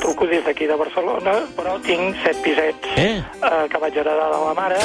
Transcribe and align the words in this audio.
truco 0.00 0.26
des 0.26 0.44
d'aquí 0.44 0.66
de 0.66 0.74
Barcelona, 0.76 1.32
però 1.56 1.78
tinc 1.82 2.16
set 2.24 2.36
pisets 2.42 2.88
Eh? 2.96 3.22
eh, 3.22 3.68
que 3.70 3.78
vaig 3.78 3.94
heredar 3.96 4.30
de 4.32 4.40
la 4.46 4.54
mare. 4.54 4.76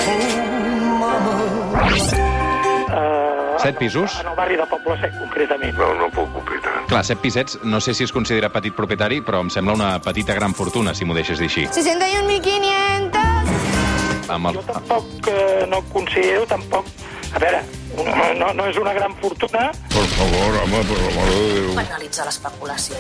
Eh, 2.93 3.55
Set 3.59 3.77
pisos? 3.77 4.19
En 4.21 4.27
el 4.27 4.35
barri 4.35 4.55
de 4.57 4.65
Poble 4.65 4.99
Sec, 4.99 5.13
concretament. 5.19 5.77
No, 5.77 5.93
no 5.95 6.09
puc 6.11 6.35
opinar. 6.41 6.81
Clar, 6.89 7.03
set 7.05 7.19
pisets, 7.21 7.59
no 7.63 7.79
sé 7.79 7.93
si 7.93 8.03
es 8.03 8.11
considera 8.11 8.49
petit 8.51 8.73
propietari, 8.75 9.21
però 9.21 9.39
em 9.45 9.49
sembla 9.53 9.73
una 9.77 9.91
petita 10.01 10.33
gran 10.33 10.53
fortuna, 10.57 10.93
si 10.97 11.05
m'ho 11.05 11.13
deixes 11.15 11.39
dir 11.39 11.47
així. 11.51 11.67
61.500. 11.67 14.31
Amb 14.31 14.47
el... 14.49 14.53
Jo 14.59 14.63
tampoc 14.73 15.27
eh, 15.31 15.65
no 15.69 15.81
considero, 15.93 16.45
tampoc... 16.49 16.85
A 17.31 17.39
veure, 17.39 17.61
no, 17.97 18.33
no, 18.39 18.53
no 18.53 18.65
és 18.69 18.77
una 18.77 18.93
gran 18.93 19.15
fortuna, 19.21 19.71
Por 19.93 20.05
favor, 20.15 20.57
home, 20.63 20.81
per 20.89 20.97
la 21.01 21.11
mare 21.15 21.35
de 21.35 21.53
Déu. 21.61 21.75
penalitzar 21.75 22.25
l'especulació. 22.25 22.95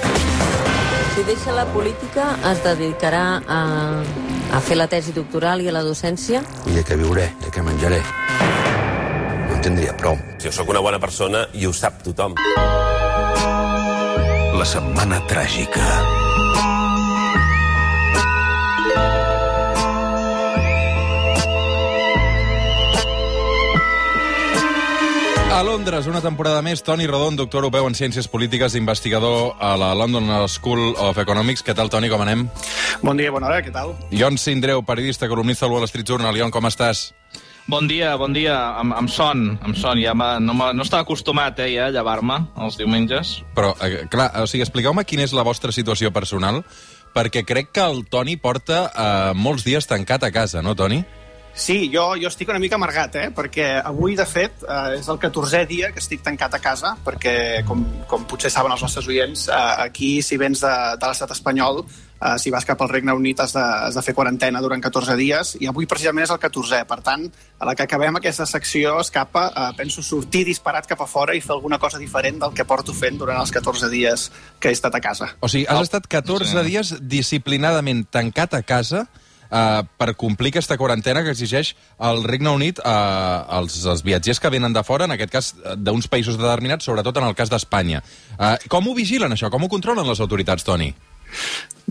Si 1.15 1.23
deixa 1.27 1.51
la 1.51 1.65
política, 1.73 2.35
es 2.51 2.61
dedicarà 2.63 3.41
a, 3.47 3.59
a 4.55 4.61
fer 4.63 4.77
la 4.79 4.87
tesi 4.87 5.11
doctoral 5.15 5.61
i 5.61 5.67
a 5.67 5.73
la 5.75 5.83
docència? 5.83 6.43
I 6.67 6.75
de 6.77 6.83
què 6.87 6.95
viuré, 6.99 7.29
de 7.43 7.51
què 7.51 7.63
menjaré. 7.65 8.01
No 9.47 9.55
en 9.57 9.61
tindria 9.65 9.95
prou. 9.97 10.17
Jo 10.41 10.51
sóc 10.55 10.69
una 10.71 10.79
bona 10.79 10.99
persona 10.99 11.45
i 11.53 11.65
ho 11.67 11.73
sap 11.75 12.01
tothom. 12.05 12.35
La 14.61 14.65
setmana 14.67 15.19
tràgica. 15.27 15.83
A 25.51 25.63
Londres, 25.63 26.07
una 26.07 26.21
temporada 26.23 26.61
més, 26.63 26.79
Toni 26.79 27.03
Rodon, 27.09 27.35
doctor 27.35 27.59
europeu 27.59 27.83
en 27.89 27.93
Ciències 27.93 28.29
Polítiques, 28.31 28.71
investigador 28.79 29.57
a 29.59 29.73
la 29.75 29.89
London 29.99 30.29
School 30.47 30.95
of 30.95 31.19
Economics. 31.19 31.59
Què 31.59 31.75
tal, 31.75 31.91
Toni, 31.91 32.07
com 32.07 32.23
anem? 32.23 32.45
Bon 33.03 33.19
dia, 33.19 33.33
bona 33.35 33.49
hora, 33.49 33.59
què 33.59 33.73
tal? 33.75 33.91
Ion 34.15 34.39
Sindreu, 34.39 34.79
periodista, 34.87 35.27
columnista 35.27 35.67
del 35.67 35.75
Wall 35.75 35.89
Street 35.91 36.07
Journal. 36.07 36.39
Ion, 36.39 36.55
com 36.55 36.69
estàs? 36.71 37.09
Bon 37.67 37.85
dia, 37.85 38.15
bon 38.15 38.31
dia. 38.31 38.55
Amb, 38.79 38.95
amb 38.95 39.11
son, 39.11 39.59
amb 39.59 39.75
son. 39.75 39.99
Ja 39.99 40.15
no, 40.15 40.55
no 40.55 40.87
estava 40.87 41.03
acostumat, 41.03 41.59
eh, 41.59 41.73
ja, 41.75 41.91
a 41.91 41.91
llevar-me 41.91 42.39
els 42.55 42.79
diumenges. 42.79 43.41
Però, 43.53 43.75
eh, 43.83 44.07
clar, 44.07 44.31
o 44.39 44.47
sigui, 44.47 44.63
expliqueu-me 44.63 45.03
quina 45.03 45.27
és 45.27 45.35
la 45.35 45.43
vostra 45.43 45.75
situació 45.75 46.13
personal, 46.15 46.63
perquè 47.11 47.43
crec 47.43 47.75
que 47.75 47.83
el 47.83 48.05
Toni 48.07 48.39
porta 48.39 48.85
eh, 48.87 49.33
molts 49.35 49.67
dies 49.67 49.85
tancat 49.85 50.23
a 50.23 50.31
casa, 50.31 50.63
no, 50.63 50.79
Toni? 50.79 51.03
Sí, 51.53 51.89
jo, 51.93 52.13
jo 52.15 52.29
estic 52.31 52.49
una 52.49 52.61
mica 52.63 52.77
amargat, 52.79 53.15
eh? 53.19 53.29
perquè 53.35 53.73
avui, 53.83 54.15
de 54.15 54.25
fet, 54.25 54.63
eh, 54.63 54.99
és 54.99 55.09
el 55.11 55.19
14è 55.19 55.65
dia 55.67 55.91
que 55.91 55.99
estic 55.99 56.23
tancat 56.23 56.55
a 56.55 56.61
casa, 56.63 56.93
perquè, 57.03 57.35
com, 57.67 57.83
com 58.07 58.23
potser 58.29 58.51
saben 58.53 58.71
els 58.71 58.83
nostres 58.85 59.09
oients, 59.11 59.49
eh, 59.51 59.59
aquí, 59.87 60.13
si 60.23 60.39
vens 60.39 60.63
de, 60.63 60.71
de 60.95 61.11
l'estat 61.11 61.33
espanyol, 61.35 61.83
eh, 61.83 62.37
si 62.39 62.53
vas 62.55 62.65
cap 62.65 62.81
al 62.81 62.89
Regne 62.89 63.13
Unit 63.17 63.43
has 63.43 63.55
de, 63.57 63.61
has 63.61 63.99
de 63.99 64.03
fer 64.05 64.15
quarantena 64.15 64.61
durant 64.63 64.81
14 64.81 65.17
dies, 65.19 65.55
i 65.59 65.67
avui 65.67 65.89
precisament 65.91 66.23
és 66.23 66.31
el 66.31 66.39
14è. 66.39 66.85
Per 66.87 67.01
tant, 67.03 67.27
a 67.59 67.67
la 67.67 67.75
que 67.75 67.83
acabem 67.83 68.15
aquesta 68.17 68.47
secció 68.47 68.95
escapa, 69.03 69.49
eh, 69.51 69.69
penso 69.77 70.03
sortir 70.05 70.45
disparat 70.47 70.87
cap 70.87 71.03
a 71.03 71.09
fora 71.09 71.35
i 71.35 71.43
fer 71.43 71.57
alguna 71.57 71.81
cosa 71.83 71.99
diferent 71.99 72.39
del 72.45 72.55
que 72.55 72.65
porto 72.65 72.95
fent 72.95 73.19
durant 73.19 73.41
els 73.43 73.51
14 73.51 73.91
dies 73.91 74.29
que 74.59 74.71
he 74.71 74.77
estat 74.77 74.95
a 74.95 75.03
casa. 75.03 75.33
O 75.41 75.51
sigui, 75.51 75.67
has 75.67 75.83
estat 75.89 76.07
14 76.07 76.63
dies 76.63 76.95
disciplinadament 77.01 78.07
tancat 78.09 78.55
a 78.55 78.63
casa 78.63 79.09
uh, 79.51 79.83
per 79.99 80.15
complir 80.19 80.53
aquesta 80.53 80.77
quarantena 80.79 81.23
que 81.23 81.35
exigeix 81.35 81.75
el 82.09 82.23
Regne 82.23 82.55
Unit 82.55 82.81
uh, 82.81 83.59
als, 83.59 83.77
als 83.85 84.03
viatgers 84.07 84.41
que 84.41 84.51
venen 84.53 84.73
de 84.73 84.83
fora, 84.87 85.05
en 85.05 85.15
aquest 85.15 85.31
cas 85.31 85.53
eh, 85.53 85.75
d'uns 85.77 86.07
països 86.11 86.39
determinats, 86.39 86.87
sobretot 86.87 87.21
en 87.21 87.29
el 87.29 87.37
cas 87.37 87.51
d'Espanya. 87.51 88.01
Uh, 88.37 88.55
com 88.71 88.87
ho 88.87 88.97
vigilen, 88.97 89.35
això? 89.35 89.51
Com 89.53 89.67
ho 89.67 89.71
controlen 89.71 90.07
les 90.07 90.23
autoritats, 90.23 90.65
Toni? 90.67 90.91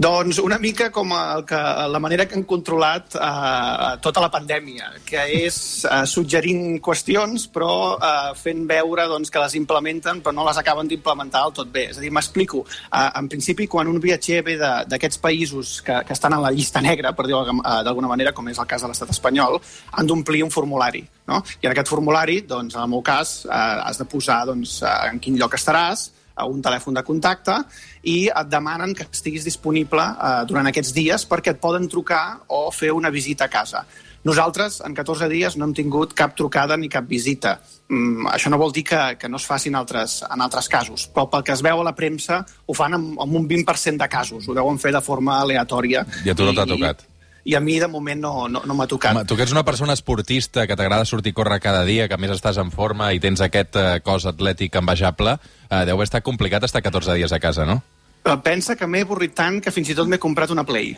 Doncs 0.01 0.39
una 0.41 0.57
mica 0.57 0.87
com 0.95 1.11
el 1.13 1.43
que, 1.45 1.59
la 1.93 1.99
manera 2.01 2.25
que 2.25 2.37
han 2.39 2.47
controlat 2.49 3.17
eh, 3.19 3.89
tota 4.01 4.23
la 4.23 4.31
pandèmia, 4.33 4.87
que 5.05 5.25
és 5.43 5.57
eh, 5.85 6.05
suggerint 6.09 6.79
qüestions 6.81 7.49
però 7.53 7.99
eh, 7.99 8.31
fent 8.39 8.63
veure 8.71 9.05
doncs, 9.11 9.29
que 9.29 9.43
les 9.43 9.59
implementen 9.59 10.23
però 10.25 10.33
no 10.33 10.47
les 10.47 10.61
acaben 10.63 10.89
d'implementar 10.89 11.43
del 11.45 11.57
tot 11.59 11.73
bé. 11.75 11.89
És 11.91 11.99
a 11.99 12.05
dir, 12.05 12.13
m'explico. 12.17 12.63
Eh, 12.87 13.11
en 13.21 13.29
principi, 13.29 13.67
quan 13.69 13.91
un 13.91 13.99
viatger 14.01 14.41
ve 14.47 14.55
d'aquests 14.63 15.21
països 15.21 15.75
que, 15.85 15.99
que 16.07 16.17
estan 16.17 16.39
en 16.39 16.47
la 16.47 16.55
llista 16.55 16.81
negra, 16.81 17.13
per 17.13 17.27
dir-ho 17.27 17.43
eh, 17.51 17.83
d'alguna 17.85 18.09
manera, 18.09 18.33
com 18.33 18.49
és 18.49 18.63
el 18.63 18.71
cas 18.71 18.87
de 18.87 18.89
l'estat 18.89 19.13
espanyol, 19.13 19.59
han 19.91 20.09
d'omplir 20.09 20.47
un 20.47 20.55
formulari. 20.55 21.03
No? 21.29 21.43
I 21.61 21.69
en 21.69 21.75
aquest 21.75 21.93
formulari, 21.93 22.41
doncs, 22.47 22.79
en 22.79 22.87
el 22.87 22.95
meu 22.95 23.05
cas, 23.05 23.43
eh, 23.45 23.61
has 23.85 24.01
de 24.01 24.09
posar 24.09 24.47
doncs, 24.49 24.79
en 24.87 25.21
quin 25.21 25.37
lloc 25.37 25.59
estaràs, 25.61 26.09
a 26.35 26.47
un 26.49 26.63
telèfon 26.63 26.97
de 26.97 27.05
contacte 27.07 27.57
i 28.03 28.29
et 28.29 28.53
demanen 28.53 28.95
que 28.97 29.07
estiguis 29.09 29.47
disponible 29.47 30.05
eh, 30.05 30.45
durant 30.49 30.71
aquests 30.71 30.95
dies 30.97 31.27
perquè 31.29 31.55
et 31.55 31.61
poden 31.63 31.89
trucar 31.89 32.41
o 32.49 32.69
fer 32.75 32.93
una 32.97 33.11
visita 33.11 33.49
a 33.49 33.53
casa. 33.53 33.85
Nosaltres, 34.23 34.83
en 34.85 34.93
14 34.93 35.31
dies, 35.33 35.55
no 35.57 35.65
hem 35.65 35.73
tingut 35.73 36.13
cap 36.13 36.35
trucada 36.37 36.77
ni 36.77 36.91
cap 36.93 37.07
visita. 37.09 37.55
Mm, 37.89 38.29
això 38.29 38.51
no 38.53 38.59
vol 38.61 38.75
dir 38.77 38.85
que, 38.85 39.01
que 39.17 39.31
no 39.33 39.41
es 39.41 39.47
facin 39.49 39.79
altres, 39.79 40.19
en 40.29 40.45
altres 40.45 40.69
casos, 40.69 41.07
però 41.15 41.25
pel 41.33 41.47
que 41.47 41.55
es 41.57 41.63
veu 41.65 41.81
a 41.81 41.87
la 41.87 41.95
premsa 41.97 42.43
ho 42.67 42.77
fan 42.77 42.99
amb, 42.99 43.15
amb 43.25 43.39
un 43.41 43.49
20% 43.49 43.97
de 43.97 44.11
casos. 44.13 44.49
Ho 44.49 44.57
deuen 44.57 44.79
fer 44.83 44.93
de 44.93 45.01
forma 45.01 45.41
aleatòria. 45.41 46.05
I 46.27 46.35
a 46.35 46.37
tu 46.37 46.45
no 46.45 46.53
t'ha 46.53 46.69
tocat. 46.69 47.07
I 47.07 47.10
a 47.55 47.61
mi, 47.61 47.79
de 47.81 47.89
moment, 47.89 48.21
no, 48.21 48.49
no, 48.49 48.63
no 48.67 48.75
m'ha 48.77 48.87
tocat. 48.87 49.15
Home, 49.17 49.25
tu 49.25 49.37
que 49.37 49.43
ets 49.47 49.53
una 49.53 49.65
persona 49.65 49.95
esportista, 49.97 50.67
que 50.67 50.77
t'agrada 50.77 51.05
sortir 51.09 51.33
a 51.33 51.39
córrer 51.39 51.61
cada 51.61 51.85
dia, 51.85 52.07
que 52.09 52.15
a 52.15 52.21
més 52.21 52.31
estàs 52.35 52.59
en 52.61 52.71
forma 52.71 53.13
i 53.17 53.21
tens 53.21 53.41
aquest 53.41 53.77
eh, 53.81 54.01
cos 54.05 54.27
atlètic 54.29 54.77
envejable, 54.77 55.39
eh, 55.71 55.85
deu 55.89 56.03
estat 56.05 56.23
complicat 56.27 56.65
estar 56.69 56.83
14 56.83 57.15
dies 57.17 57.33
a 57.33 57.41
casa, 57.41 57.65
no? 57.67 57.81
Eh, 58.25 58.37
Pensa 58.45 58.77
que 58.77 58.87
m'he 58.87 59.01
avorrit 59.07 59.33
tant 59.35 59.61
que 59.65 59.73
fins 59.73 59.89
i 59.89 59.97
tot 59.97 60.07
m'he 60.09 60.19
comprat 60.21 60.51
una 60.53 60.65
Play. 60.69 60.93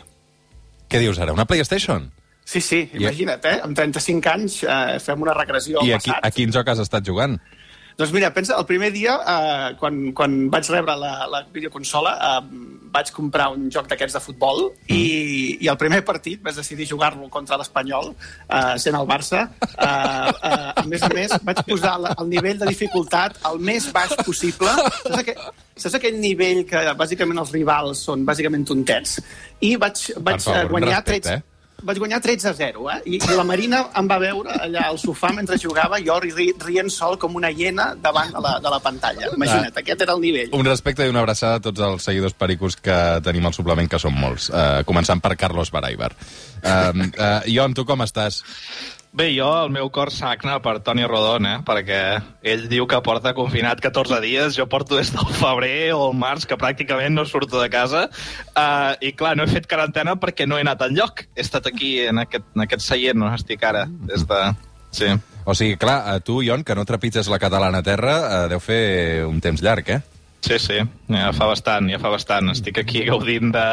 Què 0.91 0.99
dius 0.99 1.17
ara, 1.23 1.31
una 1.33 1.45
PlayStation? 1.47 2.11
Sí, 2.43 2.59
sí, 2.59 2.81
I- 2.91 2.97
imagina't, 3.05 3.45
eh? 3.47 3.59
Amb 3.63 3.77
35 3.77 4.27
anys 4.33 4.57
eh, 4.67 4.99
fem 4.99 5.21
una 5.23 5.33
regressió 5.33 5.79
al 5.79 5.87
I 5.87 5.93
a, 5.95 5.99
qui, 6.03 6.11
passat. 6.11 6.25
a 6.27 6.31
quin 6.35 6.51
joc 6.51 6.67
has 6.67 6.81
estat 6.83 7.05
jugant? 7.07 7.39
Doncs 7.97 8.13
mira, 8.13 8.31
pensa, 8.33 8.57
el 8.57 8.65
primer 8.65 8.91
dia, 8.93 9.19
eh, 9.21 9.75
quan, 9.79 9.99
quan 10.17 10.47
vaig 10.53 10.69
rebre 10.73 10.95
la, 10.97 11.11
la 11.29 11.43
videoconsola, 11.53 12.13
eh, 12.17 12.79
vaig 12.93 13.11
comprar 13.13 13.49
un 13.53 13.67
joc 13.73 13.87
d'aquests 13.89 14.17
de 14.17 14.21
futbol 14.21 14.63
i, 14.93 15.57
i 15.61 15.69
el 15.69 15.77
primer 15.81 16.03
partit 16.05 16.41
vaig 16.45 16.57
decidir 16.57 16.87
jugar-lo 16.89 17.29
contra 17.33 17.57
l'Espanyol, 17.61 18.11
eh, 18.47 18.75
sent 18.81 18.97
el 18.97 19.07
Barça. 19.09 19.45
Eh, 19.61 19.85
eh, 19.85 20.71
a 20.81 20.85
més 20.89 21.05
a 21.05 21.11
més, 21.13 21.37
vaig 21.45 21.63
posar 21.69 21.95
la, 22.01 22.15
el 22.21 22.29
nivell 22.33 22.61
de 22.61 22.69
dificultat 22.69 23.39
el 23.49 23.61
més 23.61 23.89
baix 23.93 24.17
possible. 24.25 24.73
Saps 25.03 25.21
aquell, 25.21 25.47
saps 25.85 25.97
aquell 26.01 26.19
nivell 26.21 26.63
que 26.69 26.83
bàsicament 26.97 27.41
els 27.45 27.53
rivals 27.55 28.05
són 28.09 28.25
bàsicament 28.27 28.65
tontets? 28.69 29.19
I 29.61 29.75
vaig, 29.81 30.09
vaig 30.19 30.45
favor, 30.45 30.71
guanyar 30.75 31.01
respecte, 31.01 31.37
13, 31.37 31.41
eh? 31.41 31.52
Vaig 31.83 31.99
guanyar 32.01 32.21
13 32.23 32.49
a 32.49 32.53
0, 32.57 32.87
eh? 32.91 32.97
I, 33.05 33.19
I 33.19 33.37
la 33.37 33.45
Marina 33.47 33.83
em 33.99 34.07
va 34.09 34.17
veure 34.21 34.55
allà 34.65 34.87
al 34.89 34.99
sofà 35.01 35.33
mentre 35.35 35.59
jugava, 35.61 35.99
jo 36.03 36.17
ri, 36.23 36.49
rient 36.63 36.91
sol 36.93 37.17
com 37.21 37.35
una 37.39 37.51
hiena 37.51 37.91
davant 37.99 38.33
de 38.33 38.43
la, 38.43 38.55
de 38.63 38.73
la 38.73 38.79
pantalla. 38.83 39.29
Imagina't, 39.35 39.75
aquest 39.83 40.05
era 40.05 40.15
el 40.15 40.23
nivell. 40.23 40.53
Un 40.57 40.67
respecte 40.67 41.05
i 41.05 41.13
una 41.13 41.23
abraçada 41.23 41.59
a 41.59 41.63
tots 41.67 41.83
els 41.83 42.09
seguidors 42.09 42.37
pericos 42.39 42.79
que 42.79 42.97
tenim 43.25 43.47
al 43.49 43.55
suplement, 43.55 43.89
que 43.91 44.01
són 44.01 44.15
molts. 44.17 44.49
Uh, 44.49 44.81
començant 44.87 45.21
per 45.23 45.35
Carlos 45.39 45.73
Baraibar. 45.73 46.13
Uh, 46.63 47.09
uh, 47.11 47.39
Ion, 47.51 47.75
tu 47.75 47.85
com 47.87 48.05
estàs? 48.05 48.43
Bé, 49.13 49.27
jo, 49.35 49.45
el 49.61 49.69
meu 49.69 49.91
cor 49.93 50.09
sagna 50.09 50.55
per 50.65 50.79
Toni 50.81 51.03
Rodon, 51.05 51.45
eh? 51.45 51.57
perquè 51.61 51.97
ell 52.49 52.63
diu 52.65 52.87
que 52.89 52.97
porta 53.05 53.35
confinat 53.37 53.77
14 53.77 54.17
dies, 54.23 54.55
jo 54.57 54.65
porto 54.65 54.97
des 54.97 55.11
del 55.13 55.27
febrer 55.37 55.91
o 55.93 56.07
el 56.07 56.15
març, 56.17 56.47
que 56.49 56.57
pràcticament 56.57 57.13
no 57.13 57.27
surto 57.29 57.61
de 57.61 57.67
casa, 57.69 58.07
uh, 58.57 58.95
i 59.05 59.11
clar, 59.13 59.35
no 59.37 59.45
he 59.45 59.51
fet 59.53 59.69
quarantena 59.69 60.15
perquè 60.17 60.47
no 60.49 60.57
he 60.57 60.65
anat 60.65 60.81
al 60.81 60.97
lloc. 60.97 61.27
He 61.37 61.45
estat 61.45 61.69
aquí, 61.69 61.99
en 62.09 62.23
aquest, 62.23 62.47
en 62.57 62.65
aquest 62.65 62.87
seient 62.87 63.21
on 63.21 63.37
estic 63.37 63.61
ara, 63.69 63.85
des 64.09 64.25
de... 64.25 64.41
Sí. 64.93 65.13
O 65.45 65.53
sigui, 65.53 65.77
clar, 65.77 66.17
tu, 66.25 66.41
Ion, 66.41 66.65
que 66.65 66.73
no 66.73 66.85
trepitges 66.89 67.29
la 67.29 67.41
catalana 67.41 67.83
terra, 67.85 68.17
uh, 68.17 68.43
deu 68.49 68.61
fer 68.65 68.81
un 69.29 69.37
temps 69.45 69.61
llarg, 69.61 69.93
eh? 69.93 70.01
Sí, 70.43 70.57
sí, 70.59 70.75
ja 71.07 71.29
fa 71.31 71.45
bastant, 71.47 71.87
ja 71.87 71.97
fa 72.01 72.09
bastant. 72.11 72.49
Estic 72.51 72.81
aquí 72.81 73.05
gaudint 73.07 73.53
de, 73.55 73.63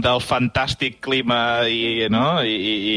del 0.00 0.22
fantàstic 0.24 0.96
clima 1.04 1.66
i, 1.68 2.06
no? 2.12 2.40
I, 2.40 2.54
i, 2.56 2.94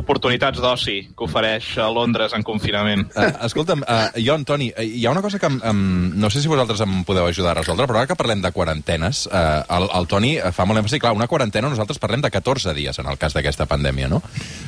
oportunitats 0.00 0.62
d'oci 0.64 0.96
que 1.12 1.26
ofereix 1.26 1.74
a 1.84 1.90
Londres 1.92 2.32
en 2.32 2.46
confinament. 2.46 3.04
Uh, 3.12 3.28
escolta'm, 3.44 3.84
uh, 3.84 4.16
Ion, 4.22 4.46
Toni, 4.48 4.70
uh, 4.72 4.80
hi 4.80 5.04
ha 5.04 5.12
una 5.12 5.20
cosa 5.20 5.42
que 5.42 5.52
em, 5.52 5.84
no 6.16 6.32
sé 6.32 6.40
si 6.40 6.48
vosaltres 6.48 6.80
em 6.86 7.02
podeu 7.04 7.28
ajudar 7.28 7.52
a 7.52 7.60
resoldre, 7.60 7.84
però 7.90 8.00
ara 8.00 8.08
que 8.08 8.16
parlem 8.16 8.40
de 8.40 8.54
quarantenes, 8.56 9.26
uh, 9.28 9.60
el, 9.76 9.90
el 10.00 10.08
Toni 10.08 10.38
eh, 10.38 10.52
fa 10.56 10.64
molt 10.64 10.80
èmfasi, 10.80 11.02
clar, 11.04 11.12
una 11.12 11.28
quarantena 11.28 11.68
nosaltres 11.68 12.00
parlem 12.00 12.24
de 12.24 12.32
14 12.32 12.72
dies 12.72 12.96
en 13.02 13.12
el 13.12 13.20
cas 13.20 13.36
d'aquesta 13.36 13.68
pandèmia, 13.68 14.08
no? 14.08 14.22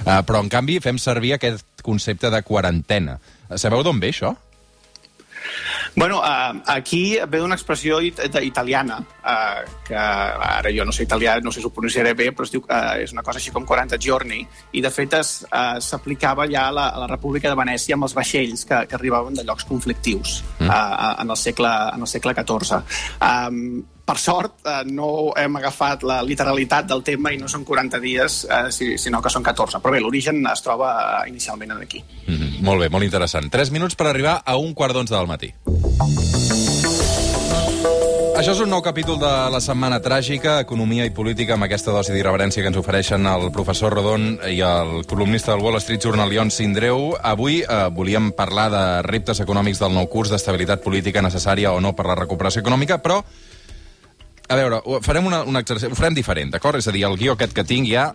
Uh, 0.05 0.21
però, 0.21 0.45
en 0.45 0.53
canvi, 0.53 0.83
fem 0.85 1.01
servir 1.01 1.39
aquest 1.39 1.81
concepte 1.87 2.29
de 2.29 2.45
quarantena. 2.45 3.17
Sabeu 3.57 3.81
d'on 3.87 4.03
ve 4.03 4.13
això? 4.13 4.37
Bueno, 5.97 6.19
uh, 6.21 6.61
aquí 6.67 7.17
ve 7.27 7.39
d'una 7.41 7.57
expressió 7.57 8.03
it 8.05 8.21
italiana, 8.43 8.99
uh, 9.01 9.63
que 9.87 9.97
ara 9.97 10.69
jo 10.69 10.85
no 10.85 10.93
sé 10.93 11.07
italià, 11.07 11.39
no 11.41 11.51
sé 11.51 11.63
si 11.63 11.67
ho 11.67 11.73
pronunciaré 11.73 12.13
bé, 12.13 12.29
però 12.37 12.45
es 12.45 12.53
diu, 12.53 12.61
uh, 12.69 13.01
és 13.01 13.15
una 13.17 13.25
cosa 13.25 13.41
així 13.41 13.51
com 13.51 13.65
40 13.65 13.97
giorni, 13.97 14.43
i 14.77 14.85
de 14.85 14.93
fet 14.93 15.17
es, 15.17 15.33
uh, 15.49 15.81
s'aplicava 15.81 16.45
ja 16.53 16.69
a 16.69 16.77
la, 16.77 16.87
a 16.93 17.01
la 17.01 17.09
República 17.15 17.49
de 17.49 17.57
Venècia 17.57 17.97
amb 17.97 18.05
els 18.05 18.17
vaixells 18.19 18.69
que, 18.69 18.85
que 18.91 19.01
arribaven 19.01 19.41
de 19.41 19.49
llocs 19.49 19.65
conflictius 19.65 20.43
mm. 20.59 20.69
uh, 20.69 21.15
en, 21.25 21.33
el 21.33 21.41
segle, 21.41 21.75
en 21.97 22.05
el 22.05 22.13
segle 22.13 22.37
XIV. 22.37 22.83
Um, 23.17 23.96
per 24.07 24.17
sort, 24.23 24.61
eh, 24.65 24.85
no 24.87 25.33
hem 25.37 25.57
agafat 25.59 26.05
la 26.07 26.21
literalitat 26.23 26.87
del 26.87 27.03
tema 27.03 27.33
i 27.35 27.39
no 27.41 27.49
són 27.51 27.65
40 27.67 27.99
dies, 28.01 28.45
eh, 28.49 28.71
si- 28.71 28.97
sinó 28.99 29.21
que 29.21 29.31
són 29.31 29.43
14. 29.43 29.81
Però 29.83 29.91
bé, 29.91 30.01
l'origen 30.01 30.45
es 30.47 30.63
troba 30.63 31.25
eh, 31.25 31.29
inicialment 31.29 31.73
aquí. 31.73 32.05
Mm 32.27 32.35
-hmm. 32.35 32.61
Molt 32.63 32.81
bé, 32.81 32.89
molt 32.89 33.05
interessant. 33.05 33.51
3 33.51 33.71
minuts 33.71 33.97
per 33.97 34.07
arribar 34.07 34.43
a 34.45 34.57
un 34.57 34.75
quart 34.75 34.95
d'onze 34.95 35.15
del 35.15 35.27
matí. 35.27 35.53
Això 38.37 38.53
és 38.53 38.61
un 38.61 38.69
nou 38.69 38.83
capítol 38.83 39.19
de 39.19 39.31
la 39.51 39.61
Setmana 39.61 40.01
Tràgica, 40.03 40.61
Economia 40.61 41.07
i 41.07 41.11
Política, 41.11 41.55
amb 41.55 41.65
aquesta 41.65 41.91
dosi 41.91 42.13
d'irreverència 42.13 42.61
que 42.63 42.69
ens 42.69 42.77
ofereixen 42.77 43.25
el 43.27 43.51
professor 43.51 43.95
Rodon 43.95 44.39
i 44.53 44.61
el 44.61 45.07
columnista 45.07 45.53
del 45.53 45.63
Wall 45.65 45.77
Street 45.81 46.03
Journal, 46.05 46.31
Ion 46.33 46.51
Sindreu. 46.51 47.17
Avui 47.23 47.63
eh, 47.63 47.89
volíem 47.91 48.33
parlar 48.33 48.71
de 48.71 49.03
reptes 49.03 49.41
econòmics 49.41 49.79
del 49.81 49.95
nou 49.95 50.07
curs, 50.07 50.29
d'estabilitat 50.31 50.83
política 50.83 51.23
necessària 51.23 51.73
o 51.73 51.81
no 51.81 51.95
per 51.97 52.07
la 52.07 52.15
recuperació 52.15 52.61
econòmica, 52.61 53.01
però 53.03 53.23
a 54.49 54.57
veure, 54.59 54.81
ho- 54.85 55.01
farem 55.03 55.27
una, 55.27 55.43
un 55.45 55.57
exercici, 55.59 55.91
ho 55.93 55.99
farem 55.99 56.15
diferent, 56.15 56.51
d'acord? 56.55 56.79
És 56.79 56.89
a 56.89 56.95
dir, 56.95 57.05
el 57.09 57.17
guió 57.19 57.35
aquest 57.37 57.55
que 57.57 57.65
tinc 57.65 57.89
ja... 57.91 58.13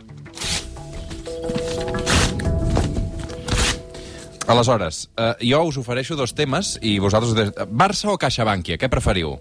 Aleshores, 4.48 5.10
eh, 5.18 5.36
jo 5.48 5.62
us 5.64 5.78
ofereixo 5.78 6.16
dos 6.18 6.34
temes 6.36 6.76
i 6.82 6.98
vosaltres... 7.00 7.34
de- 7.38 7.66
Barça 7.70 8.10
o 8.12 8.18
CaixaBankia, 8.20 8.78
què 8.82 8.90
preferiu? 8.92 9.38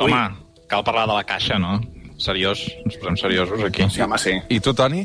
Home, 0.00 0.22
cal 0.70 0.82
parlar 0.86 1.06
de 1.06 1.14
la 1.18 1.24
caixa, 1.28 1.58
no? 1.60 1.76
Seriós, 2.20 2.64
ens 2.84 2.96
posem 3.00 3.16
seriosos 3.20 3.62
aquí. 3.64 3.86
Sí, 3.92 4.00
home, 4.02 4.18
sí. 4.18 4.32
I 4.48 4.58
tu, 4.64 4.74
Toni? 4.74 5.04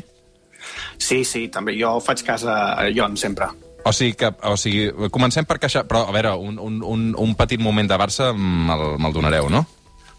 Sí, 0.98 1.22
sí, 1.24 1.46
també. 1.52 1.76
Jo 1.78 1.94
faig 2.02 2.24
cas 2.26 2.44
a 2.48 2.88
Jon, 2.96 3.14
sempre. 3.20 3.46
O 3.86 3.92
sigui, 3.94 4.16
que, 4.18 4.32
o 4.42 4.56
sigui, 4.58 4.88
comencem 5.14 5.46
per 5.46 5.60
Caixa... 5.62 5.84
Però, 5.86 6.02
a 6.08 6.12
veure, 6.16 6.32
un, 6.42 6.56
un, 6.58 6.80
un, 6.82 7.04
un 7.22 7.34
petit 7.38 7.60
moment 7.62 7.86
de 7.86 7.98
Barça 8.00 8.32
me'l 8.34 8.96
me 8.98 9.12
donareu, 9.14 9.46
no? 9.52 9.62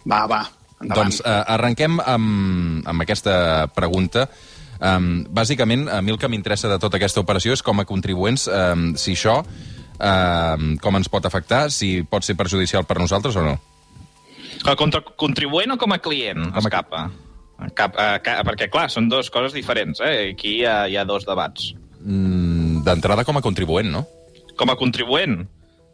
Va, 0.07 0.21
va, 0.29 0.41
endavant. 0.81 1.09
Doncs 1.11 1.21
eh, 1.25 1.43
arrenquem 1.57 1.99
amb, 1.99 2.85
amb 2.87 3.03
aquesta 3.03 3.67
pregunta. 3.75 4.27
Um, 4.77 5.23
bàsicament, 5.33 5.87
a 5.89 6.01
mi 6.05 6.13
el 6.13 6.19
que 6.21 6.29
m'interessa 6.29 6.69
de 6.69 6.77
tota 6.79 6.99
aquesta 6.99 7.19
operació 7.23 7.55
és 7.57 7.63
com 7.65 7.79
a 7.81 7.85
contribuents, 7.89 8.45
um, 8.47 8.91
si 8.95 9.15
això 9.17 9.39
um, 9.41 10.75
com 10.81 10.99
ens 10.99 11.09
pot 11.09 11.25
afectar, 11.25 11.67
si 11.73 12.03
pot 12.05 12.23
ser 12.25 12.35
perjudicial 12.37 12.85
per 12.85 12.99
nosaltres 13.01 13.35
o 13.35 13.45
no. 13.45 13.55
Com 14.63 14.91
a 14.93 15.01
contribuent 15.17 15.73
o 15.73 15.77
com 15.81 15.93
a 15.93 15.99
client, 16.01 16.43
Com 16.51 16.61
a- 16.61 16.65
escapa? 16.65 17.07
Cap, 17.73 17.95
uh, 17.97 18.19
ca, 18.21 18.35
perquè, 18.45 18.67
clar, 18.69 18.85
són 18.93 19.07
dues 19.09 19.31
coses 19.33 19.53
diferents. 19.57 19.99
Eh? 20.05 20.33
Aquí 20.35 20.59
hi 20.59 20.65
ha, 20.69 20.83
hi 20.87 20.95
ha 20.97 21.05
dos 21.09 21.25
debats. 21.25 21.71
Mm, 22.05 22.83
D'entrada 22.85 23.25
com 23.25 23.37
a 23.37 23.41
contribuent, 23.41 23.89
no? 23.89 24.03
Com 24.57 24.69
a 24.69 24.75
contribuent. 24.77 25.39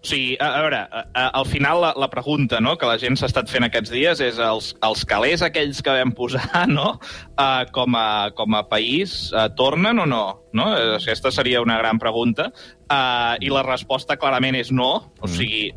O 0.03 0.07
sigui, 0.09 0.33
a, 0.35 0.49
a 0.57 0.61
veure, 0.65 0.79
a, 0.83 1.01
a, 1.15 1.27
al 1.39 1.45
final 1.47 1.79
la, 1.79 1.93
la 1.95 2.09
pregunta 2.11 2.59
no, 2.59 2.73
que 2.75 2.87
la 2.89 2.97
gent 2.99 3.15
s'ha 3.15 3.29
estat 3.29 3.47
fent 3.47 3.63
aquests 3.63 3.93
dies 3.93 4.19
és 4.25 4.39
els, 4.43 4.73
els 4.83 5.05
calés 5.07 5.43
aquells 5.45 5.79
que 5.79 5.93
vam 5.95 6.11
posar 6.11 6.65
no, 6.77 6.97
uh, 6.99 7.63
com, 7.71 7.95
a, 7.95 8.33
com 8.35 8.57
a 8.59 8.65
país 8.67 9.31
uh, 9.31 9.47
tornen 9.55 10.03
o 10.03 10.07
no? 10.09 10.25
no? 10.51 10.67
Eh, 10.75 10.97
Aquesta 10.97 11.31
seria 11.31 11.63
una 11.63 11.79
gran 11.79 12.03
pregunta. 12.03 12.49
Uh, 12.83 13.39
I 13.39 13.53
la 13.53 13.63
resposta 13.63 14.19
clarament 14.19 14.59
és 14.59 14.73
no. 14.75 14.91
O 15.23 15.31
sigui, 15.31 15.69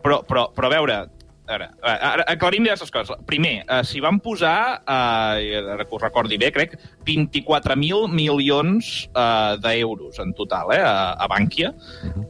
però, 0.00 0.22
però, 0.24 0.48
però 0.56 0.70
a 0.70 0.72
veure, 0.72 0.98
a 1.46 1.52
veure, 1.52 1.68
ara, 1.82 2.24
aclarim 2.32 2.64
diverses 2.66 2.90
coses. 2.90 3.16
Primer, 3.26 3.60
eh, 3.62 3.82
s'hi 3.86 4.00
van 4.02 4.18
posar, 4.20 4.82
eh, 4.82 5.62
que 5.78 5.94
ho 5.94 6.00
recordi 6.02 6.38
bé, 6.38 6.50
crec, 6.52 6.76
24.000 7.06 8.10
milions 8.10 9.08
eh, 9.14 9.56
d'euros 9.62 10.18
en 10.18 10.34
total, 10.34 10.72
eh, 10.74 10.82
a, 10.82 11.12
a 11.12 11.28
Bànquia. 11.30 11.72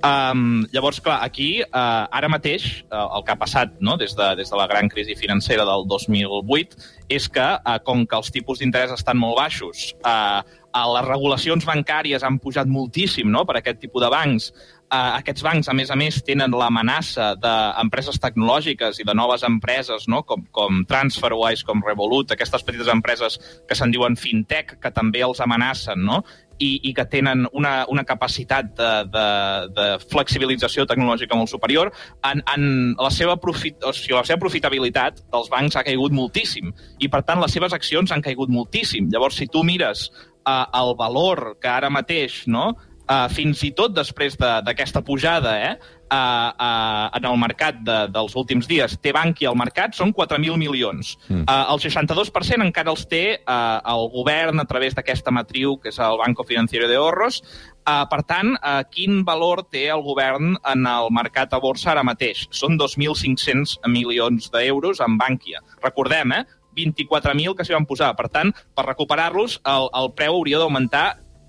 Um, 0.04 0.66
llavors, 0.72 1.00
clar, 1.00 1.22
aquí, 1.24 1.62
eh, 1.62 2.18
ara 2.20 2.28
mateix, 2.28 2.84
eh, 2.84 3.06
el 3.06 3.24
que 3.24 3.32
ha 3.32 3.40
passat 3.40 3.80
no, 3.80 3.96
des, 3.96 4.14
de, 4.16 4.34
des 4.36 4.52
de 4.52 4.60
la 4.60 4.68
gran 4.68 4.88
crisi 4.92 5.16
financera 5.16 5.64
del 5.64 5.88
2008 5.88 6.76
és 7.08 7.28
que, 7.28 7.48
eh, 7.56 7.78
com 7.86 8.04
que 8.06 8.20
els 8.20 8.30
tipus 8.34 8.60
d'interès 8.60 8.92
estan 8.94 9.18
molt 9.18 9.38
baixos, 9.38 9.92
eh, 10.04 10.40
eh, 10.76 10.86
les 10.94 11.08
regulacions 11.08 11.64
bancàries 11.64 12.24
han 12.26 12.38
pujat 12.42 12.68
moltíssim 12.68 13.30
no, 13.30 13.44
per 13.46 13.60
aquest 13.60 13.80
tipus 13.80 14.04
de 14.04 14.10
bancs, 14.12 14.52
Uh, 14.86 15.16
aquests 15.16 15.42
bancs, 15.42 15.66
a 15.66 15.72
més 15.74 15.88
a 15.90 15.96
més, 15.98 16.20
tenen 16.22 16.52
l'amenaça 16.54 17.32
d'empreses 17.42 18.20
tecnològiques 18.22 19.00
i 19.02 19.06
de 19.08 19.14
noves 19.18 19.42
empreses, 19.42 20.04
no? 20.06 20.20
com, 20.22 20.44
com 20.54 20.84
TransferWise, 20.86 21.66
com 21.66 21.82
Revolut, 21.82 22.30
aquestes 22.30 22.62
petites 22.62 22.86
empreses 22.92 23.34
que 23.66 23.74
se'n 23.74 23.90
diuen 23.90 24.14
fintech, 24.14 24.76
que 24.78 24.94
també 24.94 25.24
els 25.26 25.42
amenacen, 25.42 26.06
no? 26.06 26.20
I, 26.62 26.70
i 26.86 26.94
que 26.94 27.02
tenen 27.10 27.48
una, 27.50 27.74
una 27.90 28.06
capacitat 28.06 28.70
de, 28.78 28.92
de, 29.10 29.26
de 29.74 29.88
flexibilització 30.06 30.86
tecnològica 30.86 31.34
molt 31.34 31.50
superior, 31.50 31.90
en, 32.30 32.46
en 32.54 32.94
la, 32.94 33.10
seva 33.10 33.34
profit, 33.42 33.82
o 33.82 33.90
sigui, 33.90 34.14
la 34.14 34.24
seva 34.24 34.38
profitabilitat 34.46 35.18
dels 35.34 35.50
bancs 35.50 35.76
ha 35.76 35.84
caigut 35.88 36.14
moltíssim 36.14 36.70
i, 36.70 37.10
per 37.10 37.24
tant, 37.26 37.42
les 37.42 37.58
seves 37.58 37.74
accions 37.74 38.14
han 38.14 38.22
caigut 38.22 38.54
moltíssim. 38.54 39.10
Llavors, 39.10 39.42
si 39.42 39.50
tu 39.50 39.66
mires 39.66 40.12
uh, 40.46 40.62
el 40.78 40.94
valor 40.94 41.56
que 41.58 41.74
ara 41.74 41.90
mateix 41.90 42.44
no, 42.46 42.70
Uh, 43.06 43.28
fins 43.30 43.60
i 43.62 43.70
tot 43.70 43.92
després 43.94 44.34
d'aquesta 44.34 44.98
de, 44.98 45.06
pujada 45.06 45.52
eh, 45.62 45.74
uh, 46.10 46.16
uh, 46.50 47.06
en 47.14 47.28
el 47.28 47.36
mercat 47.38 47.78
de, 47.86 47.98
dels 48.10 48.34
últims 48.34 48.66
dies, 48.66 48.96
té 48.98 49.12
Bankia 49.14 49.52
al 49.52 49.58
mercat, 49.58 49.94
són 49.94 50.10
4.000 50.10 50.58
milions. 50.58 51.14
Mm. 51.28 51.44
Uh, 51.44 51.70
el 51.74 51.82
62% 51.84 52.66
encara 52.66 52.90
els 52.90 53.06
té 53.06 53.22
uh, 53.38 53.78
el 53.94 54.08
govern 54.10 54.58
a 54.58 54.66
través 54.66 54.98
d'aquesta 54.98 55.30
matriu, 55.30 55.76
que 55.78 55.92
és 55.94 56.00
el 56.02 56.18
Banco 56.18 56.42
Financiero 56.48 56.88
de 56.90 56.98
Ahorros. 56.98 57.42
Uh, 57.86 58.02
per 58.10 58.24
tant, 58.26 58.56
uh, 58.58 58.82
quin 58.90 59.22
valor 59.26 59.62
té 59.70 59.86
el 59.94 60.02
govern 60.02 60.56
en 60.66 60.86
el 60.90 61.10
mercat 61.14 61.54
a 61.54 61.62
borsa 61.62 61.92
ara 61.94 62.02
mateix? 62.06 62.48
Són 62.50 62.74
2.500 62.80 63.78
milions 63.86 64.50
d'euros 64.50 65.02
en 65.04 65.18
Bankia. 65.20 65.62
Recordem, 65.84 66.40
eh? 66.40 66.44
24.000 66.76 67.54
que 67.56 67.64
s'hi 67.64 67.72
van 67.72 67.86
posar. 67.88 68.10
Per 68.18 68.28
tant, 68.32 68.50
per 68.76 68.84
recuperar-los, 68.84 69.60
el, 69.64 69.88
el 70.02 70.10
preu 70.18 70.36
hauria 70.36 70.60
d'augmentar 70.60 71.06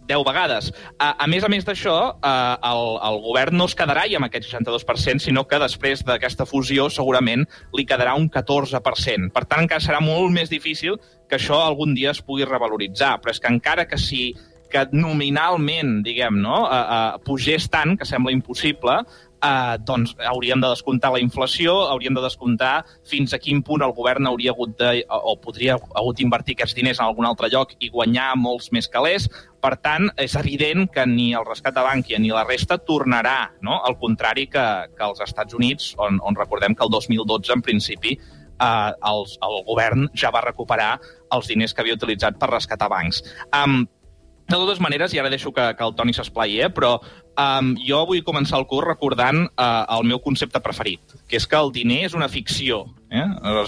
10 0.07 0.25
vegades. 0.27 0.71
A, 0.97 1.13
a 1.23 1.27
més 1.29 1.45
a 1.45 1.51
més 1.51 1.65
d'això, 1.67 1.97
eh, 2.15 2.55
el, 2.71 2.83
el 3.09 3.19
govern 3.25 3.57
no 3.59 3.67
es 3.69 3.75
quedarà 3.77 4.07
ja 4.09 4.21
amb 4.21 4.29
aquest 4.29 4.49
62%, 4.49 5.23
sinó 5.27 5.45
que 5.47 5.61
després 5.61 6.03
d'aquesta 6.07 6.47
fusió 6.49 6.89
segurament 6.93 7.45
li 7.77 7.87
quedarà 7.87 8.15
un 8.19 8.29
14%. 8.33 9.31
Per 9.35 9.45
tant, 9.45 9.65
encara 9.65 9.83
serà 9.83 10.01
molt 10.03 10.33
més 10.33 10.51
difícil 10.53 10.99
que 11.27 11.37
això 11.39 11.59
algun 11.61 11.95
dia 11.97 12.13
es 12.15 12.23
pugui 12.23 12.47
revaloritzar. 12.47 13.17
Però 13.21 13.33
és 13.33 13.43
que 13.43 13.51
encara 13.51 13.87
que 13.87 13.99
si 13.99 14.31
que 14.71 14.85
nominalment, 14.91 16.01
diguem, 16.05 16.41
no, 16.43 16.63
uh, 16.65 16.83
uh, 16.83 17.23
pugés 17.25 17.69
tant, 17.71 17.95
que 17.97 18.07
sembla 18.07 18.33
impossible, 18.35 18.99
uh, 19.43 19.75
doncs 19.83 20.15
hauríem 20.29 20.61
de 20.61 20.69
descomptar 20.71 21.11
la 21.13 21.21
inflació, 21.21 21.73
hauríem 21.91 22.15
de 22.17 22.23
descomptar 22.23 22.85
fins 23.07 23.33
a 23.33 23.39
quin 23.41 23.61
punt 23.65 23.83
el 23.85 23.93
govern 23.97 24.29
hauria 24.29 24.53
hagut 24.55 24.77
de, 24.79 25.03
o 25.07 25.35
podria 25.41 25.77
hagut 25.77 26.17
d'invertir 26.17 26.57
aquests 26.57 26.77
diners 26.77 27.01
en 27.01 27.07
algun 27.07 27.27
altre 27.29 27.51
lloc 27.53 27.75
i 27.79 27.91
guanyar 27.93 28.33
molts 28.39 28.71
més 28.75 28.89
calés. 28.91 29.29
Per 29.61 29.73
tant, 29.81 30.09
és 30.21 30.35
evident 30.37 30.85
que 30.93 31.05
ni 31.09 31.31
el 31.35 31.45
rescat 31.47 31.75
de 31.75 31.83
Bànquia 31.85 32.19
ni 32.21 32.31
la 32.33 32.45
resta 32.45 32.77
tornarà, 32.77 33.53
no? 33.65 33.81
al 33.83 33.97
contrari 33.99 34.47
que, 34.51 34.65
que 34.95 35.05
als 35.05 35.21
Estats 35.25 35.57
Units, 35.57 35.93
on, 35.97 36.21
on 36.23 36.37
recordem 36.37 36.75
que 36.77 36.85
el 36.85 36.93
2012, 36.93 37.55
en 37.57 37.65
principi, 37.65 38.17
eh, 38.61 38.91
els, 39.11 39.37
el 39.43 39.61
govern 39.67 40.07
ja 40.17 40.31
va 40.33 40.43
recuperar 40.45 40.97
els 41.33 41.49
diners 41.51 41.73
que 41.73 41.83
havia 41.83 41.97
utilitzat 41.97 42.37
per 42.39 42.51
rescatar 42.53 42.89
bancs. 42.91 43.23
Um, 43.51 43.85
de 44.47 44.55
totes 44.55 44.79
maneres, 44.79 45.13
i 45.13 45.19
ara 45.19 45.31
deixo 45.31 45.51
que, 45.51 45.65
que 45.75 45.83
el 45.83 45.95
Toni 45.95 46.15
s'esplai, 46.15 46.55
eh? 46.63 46.69
però 46.71 46.95
um, 46.97 47.73
jo 47.83 47.99
vull 48.07 48.23
començar 48.25 48.59
el 48.61 48.67
curs 48.69 48.87
recordant 48.87 49.43
uh, 49.49 49.83
el 49.97 50.07
meu 50.07 50.21
concepte 50.23 50.61
preferit, 50.63 51.17
que 51.27 51.39
és 51.39 51.47
que 51.49 51.59
el 51.59 51.73
diner 51.75 52.05
és 52.07 52.15
una 52.15 52.29
ficció. 52.31 52.85
Eh? 53.11 53.25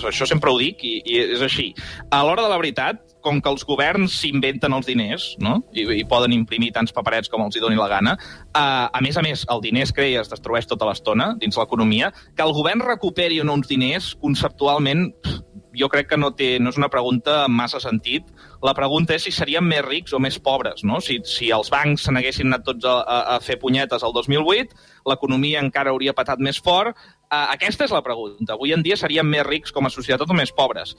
Això 0.10 0.28
sempre 0.28 0.52
ho 0.52 0.58
dic 0.60 0.84
i, 0.88 0.98
i 1.04 1.20
és 1.36 1.44
així. 1.44 1.70
A 2.12 2.24
l'hora 2.24 2.46
de 2.46 2.52
la 2.52 2.60
veritat, 2.60 3.04
com 3.24 3.42
que 3.44 3.52
els 3.52 3.66
governs 3.68 4.16
s'inventen 4.22 4.72
els 4.76 4.88
diners 4.88 5.26
no? 5.44 5.58
I, 5.76 5.84
i 6.00 6.06
poden 6.08 6.32
imprimir 6.32 6.70
tants 6.76 6.94
paperets 6.96 7.28
com 7.32 7.44
els 7.44 7.58
hi 7.58 7.64
doni 7.64 7.76
la 7.80 7.90
gana, 7.92 8.16
uh, 8.54 8.88
a 8.88 9.04
més 9.04 9.20
a 9.20 9.26
més, 9.26 9.44
el 9.52 9.64
diner 9.66 9.84
es 9.88 9.94
crea 9.96 10.14
i 10.14 10.18
es 10.22 10.32
destrueix 10.32 10.70
tota 10.70 10.88
l'estona 10.88 11.34
dins 11.42 11.60
l'economia, 11.60 12.14
que 12.36 12.48
el 12.48 12.56
govern 12.56 12.86
recuperi 12.88 13.42
o 13.44 13.48
no 13.48 13.60
uns 13.60 13.68
diners, 13.68 14.14
conceptualment, 14.24 15.10
pff, 15.20 15.44
jo 15.76 15.90
crec 15.90 16.10
que 16.10 16.18
no, 16.18 16.32
té, 16.36 16.50
no 16.62 16.72
és 16.74 16.80
una 16.80 16.90
pregunta 16.92 17.44
amb 17.46 17.58
massa 17.60 17.82
sentit. 17.84 18.28
La 18.66 18.74
pregunta 18.78 19.16
és 19.16 19.26
si 19.28 19.34
seríem 19.36 19.66
més 19.70 19.84
rics 19.86 20.16
o 20.16 20.20
més 20.22 20.40
pobres. 20.42 20.84
No? 20.88 21.00
Si, 21.04 21.20
si 21.28 21.52
els 21.56 21.72
bancs 21.74 22.08
se 22.08 22.14
n'haguessin 22.14 22.50
anat 22.50 22.66
tots 22.68 22.88
a, 22.90 22.98
a, 23.04 23.20
a 23.36 23.40
fer 23.44 23.60
punyetes 23.62 24.04
el 24.06 24.16
2008, 24.16 24.76
l'economia 25.10 25.64
encara 25.64 25.94
hauria 25.94 26.16
patat 26.18 26.42
més 26.44 26.60
fort. 26.64 26.98
Uh, 27.30 27.46
aquesta 27.54 27.86
és 27.86 27.94
la 27.94 28.04
pregunta. 28.06 28.56
Avui 28.56 28.74
en 28.74 28.84
dia 28.86 28.98
seríem 28.98 29.28
més 29.30 29.46
rics 29.48 29.74
com 29.76 29.86
a 29.86 29.94
societat 29.94 30.30
o 30.30 30.38
més 30.38 30.54
pobres? 30.56 30.96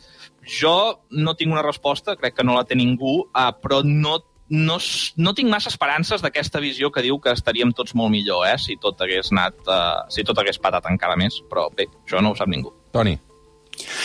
Jo 0.60 0.74
no 1.10 1.34
tinc 1.34 1.52
una 1.52 1.66
resposta, 1.66 2.16
crec 2.18 2.38
que 2.38 2.46
no 2.46 2.58
la 2.58 2.66
té 2.66 2.78
ningú, 2.78 3.24
uh, 3.30 3.50
però 3.62 3.82
no 3.86 4.20
no, 4.50 4.80
no 5.16 5.32
tinc 5.38 5.46
massa 5.46 5.70
esperances 5.70 6.24
d'aquesta 6.24 6.58
visió 6.58 6.90
que 6.90 7.04
diu 7.06 7.20
que 7.22 7.30
estaríem 7.30 7.70
tots 7.70 7.94
molt 7.94 8.10
millor, 8.10 8.48
eh, 8.50 8.56
si 8.58 8.74
tot 8.82 8.98
hagués 8.98 9.30
anat, 9.30 9.54
uh, 9.70 10.02
si 10.10 10.26
tot 10.26 10.42
hagués 10.42 10.58
patat 10.58 10.90
encara 10.90 11.14
més, 11.14 11.38
però 11.46 11.68
bé, 11.70 11.86
això 12.02 12.18
no 12.18 12.34
ho 12.34 12.38
sap 12.38 12.50
ningú. 12.50 12.74
Toni. 12.90 13.14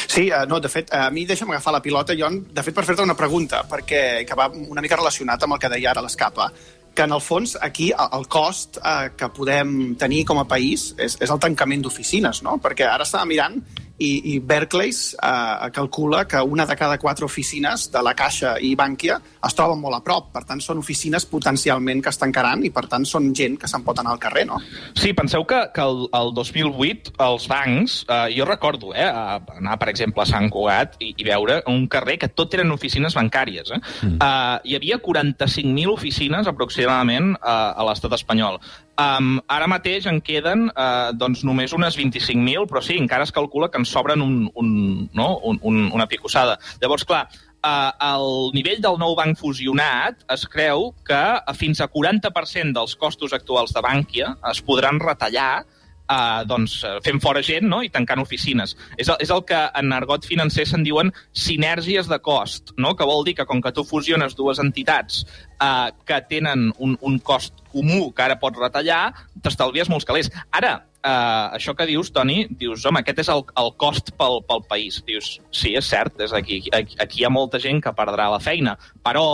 Sí, 0.08 0.30
uh, 0.30 0.46
no, 0.50 0.60
de 0.62 0.72
fet, 0.72 0.94
a 0.94 1.10
mi 1.12 1.26
deixa'm 1.28 1.52
agafar 1.54 1.76
la 1.76 1.84
pilota, 1.84 2.16
Jon, 2.18 2.42
de 2.54 2.64
fet, 2.66 2.76
per 2.76 2.86
fer-te 2.88 3.06
una 3.06 3.18
pregunta, 3.18 3.64
perquè 3.70 4.02
que 4.28 4.38
va 4.38 4.50
una 4.54 4.84
mica 4.84 5.00
relacionat 5.00 5.44
amb 5.44 5.58
el 5.58 5.62
que 5.64 5.72
deia 5.76 5.92
ara 5.92 6.04
l'escapa, 6.06 6.52
que 6.96 7.04
en 7.04 7.12
el 7.12 7.22
fons 7.22 7.58
aquí 7.62 7.90
el, 7.92 8.28
cost 8.32 8.80
uh, 8.80 9.10
que 9.18 9.30
podem 9.36 9.96
tenir 10.00 10.24
com 10.26 10.40
a 10.40 10.48
país 10.48 10.94
és, 10.98 11.18
és 11.20 11.32
el 11.32 11.42
tancament 11.44 11.84
d'oficines, 11.84 12.42
no? 12.46 12.56
Perquè 12.64 12.88
ara 12.88 13.04
estava 13.04 13.28
mirant 13.28 13.60
i, 13.98 14.36
i 14.36 14.40
Berkeley 14.40 14.90
eh, 14.90 15.70
calcula 15.74 16.26
que 16.28 16.42
una 16.42 16.66
de 16.66 16.76
cada 16.76 16.98
quatre 16.98 17.26
oficines 17.26 17.90
de 17.92 18.02
la 18.04 18.14
Caixa 18.16 18.56
i 18.60 18.74
Bànquia 18.76 19.18
es 19.46 19.56
troben 19.56 19.80
molt 19.80 19.98
a 19.98 20.02
prop. 20.04 20.32
Per 20.34 20.44
tant, 20.48 20.62
són 20.64 20.82
oficines 20.82 21.26
potencialment 21.30 22.02
que 22.04 22.12
es 22.12 22.20
tancaran 22.20 22.66
i, 22.68 22.72
per 22.76 22.86
tant, 22.92 23.06
són 23.08 23.32
gent 23.36 23.58
que 23.62 23.70
se'n 23.72 23.86
pot 23.86 24.00
anar 24.02 24.16
al 24.16 24.22
carrer, 24.22 24.46
no? 24.50 24.60
Sí, 24.98 25.14
penseu 25.16 25.46
que, 25.48 25.62
que 25.76 25.86
el, 25.86 26.06
el 26.18 26.34
2008 26.36 27.16
els 27.26 27.48
bancs, 27.52 27.98
eh, 28.10 28.22
jo 28.36 28.48
recordo 28.50 28.94
eh, 28.96 29.08
anar, 29.08 29.78
per 29.82 29.90
exemple, 29.94 30.26
a 30.26 30.30
Sant 30.30 30.50
Cugat 30.52 31.00
i, 31.00 31.14
i 31.16 31.28
veure 31.28 31.62
un 31.72 31.88
carrer 31.92 32.18
que 32.22 32.32
tot 32.32 32.54
eren 32.58 32.74
oficines 32.76 33.16
bancàries. 33.16 33.72
Eh? 33.72 33.82
Mm. 34.08 34.18
Uh, 34.20 34.60
hi 34.66 34.76
havia 34.78 35.00
45.000 35.04 35.94
oficines 35.94 36.50
aproximadament 36.52 37.36
uh, 37.38 37.72
a 37.76 37.88
l'estat 37.88 38.16
espanyol. 38.18 38.60
Um, 38.96 39.42
ara 39.52 39.68
mateix 39.68 40.06
en 40.08 40.22
queden 40.24 40.70
uh, 40.70 41.12
doncs 41.12 41.42
només 41.44 41.74
unes 41.76 41.98
25.000, 42.00 42.64
però 42.70 42.80
sí, 42.84 42.96
encara 42.96 43.26
es 43.28 43.34
calcula 43.36 43.68
que 43.72 43.82
en 43.82 43.88
sobren 43.90 44.24
un, 44.24 44.46
un, 44.56 44.70
no? 45.12 45.28
un, 45.44 45.60
un, 45.68 45.82
una 45.92 46.08
picossada. 46.08 46.56
Llavors, 46.80 47.04
clar, 47.04 47.26
uh, 47.60 47.92
el 48.08 48.56
nivell 48.56 48.80
del 48.86 48.96
nou 49.02 49.18
banc 49.20 49.36
fusionat 49.42 50.24
es 50.32 50.48
creu 50.48 50.94
que 51.08 51.24
fins 51.60 51.84
a 51.84 51.90
40% 51.92 52.72
dels 52.78 52.96
costos 52.96 53.36
actuals 53.36 53.76
de 53.76 53.84
Bànquia 53.84 54.32
es 54.52 54.64
podran 54.64 55.04
retallar 55.04 55.66
eh, 56.10 56.44
doncs, 56.48 56.78
fent 57.06 57.22
fora 57.24 57.44
gent 57.46 57.68
no? 57.70 57.82
i 57.84 57.92
tancant 57.94 58.22
oficines. 58.24 58.76
És 58.98 59.10
el, 59.10 59.20
és 59.24 59.34
el 59.34 59.44
que 59.48 59.62
en 59.82 59.94
argot 59.96 60.26
financer 60.28 60.68
se'n 60.70 60.86
diuen 60.86 61.12
sinergies 61.32 62.10
de 62.12 62.20
cost, 62.24 62.76
no? 62.78 62.96
que 62.96 63.08
vol 63.08 63.26
dir 63.28 63.36
que 63.40 63.48
com 63.50 63.62
que 63.62 63.74
tu 63.76 63.86
fusiones 63.88 64.38
dues 64.38 64.62
entitats 64.64 65.24
eh, 65.60 65.92
que 66.06 66.22
tenen 66.30 66.72
un, 66.78 66.98
un 67.02 67.20
cost 67.20 67.64
comú 67.76 68.12
que 68.16 68.24
ara 68.24 68.40
pots 68.40 68.60
retallar, 68.62 69.10
t'estalvies 69.44 69.90
molts 69.92 70.08
calés. 70.08 70.32
Ara, 70.56 70.78
eh, 71.06 71.46
això 71.58 71.76
que 71.76 71.88
dius, 71.90 72.12
Toni, 72.16 72.46
dius, 72.50 72.86
home, 72.88 73.02
aquest 73.04 73.24
és 73.26 73.32
el, 73.34 73.44
el 73.62 73.74
cost 73.82 74.14
pel, 74.20 74.42
pel 74.48 74.64
país. 74.70 75.02
Dius, 75.08 75.36
sí, 75.52 75.76
és 75.76 75.92
cert, 75.92 76.20
és 76.24 76.34
aquí, 76.36 76.62
aquí, 76.76 76.98
aquí 77.02 77.22
hi 77.22 77.28
ha 77.28 77.34
molta 77.34 77.62
gent 77.62 77.82
que 77.84 77.96
perdrà 77.98 78.30
la 78.34 78.42
feina, 78.44 78.78
però 79.06 79.26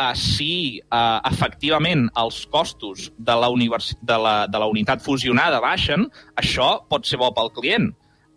uh, 0.00 0.12
si 0.16 0.80
uh, 0.80 1.20
efectivament 1.28 2.08
els 2.16 2.44
costos 2.50 3.10
de 3.18 3.36
la, 3.36 3.50
univers... 3.52 3.92
de, 4.00 4.16
la, 4.16 4.36
de 4.48 4.60
la 4.62 4.68
unitat 4.72 5.04
fusionada 5.04 5.60
baixen, 5.60 6.08
això 6.40 6.78
pot 6.88 7.06
ser 7.06 7.20
bo 7.20 7.30
pel 7.36 7.52
client. 7.56 7.90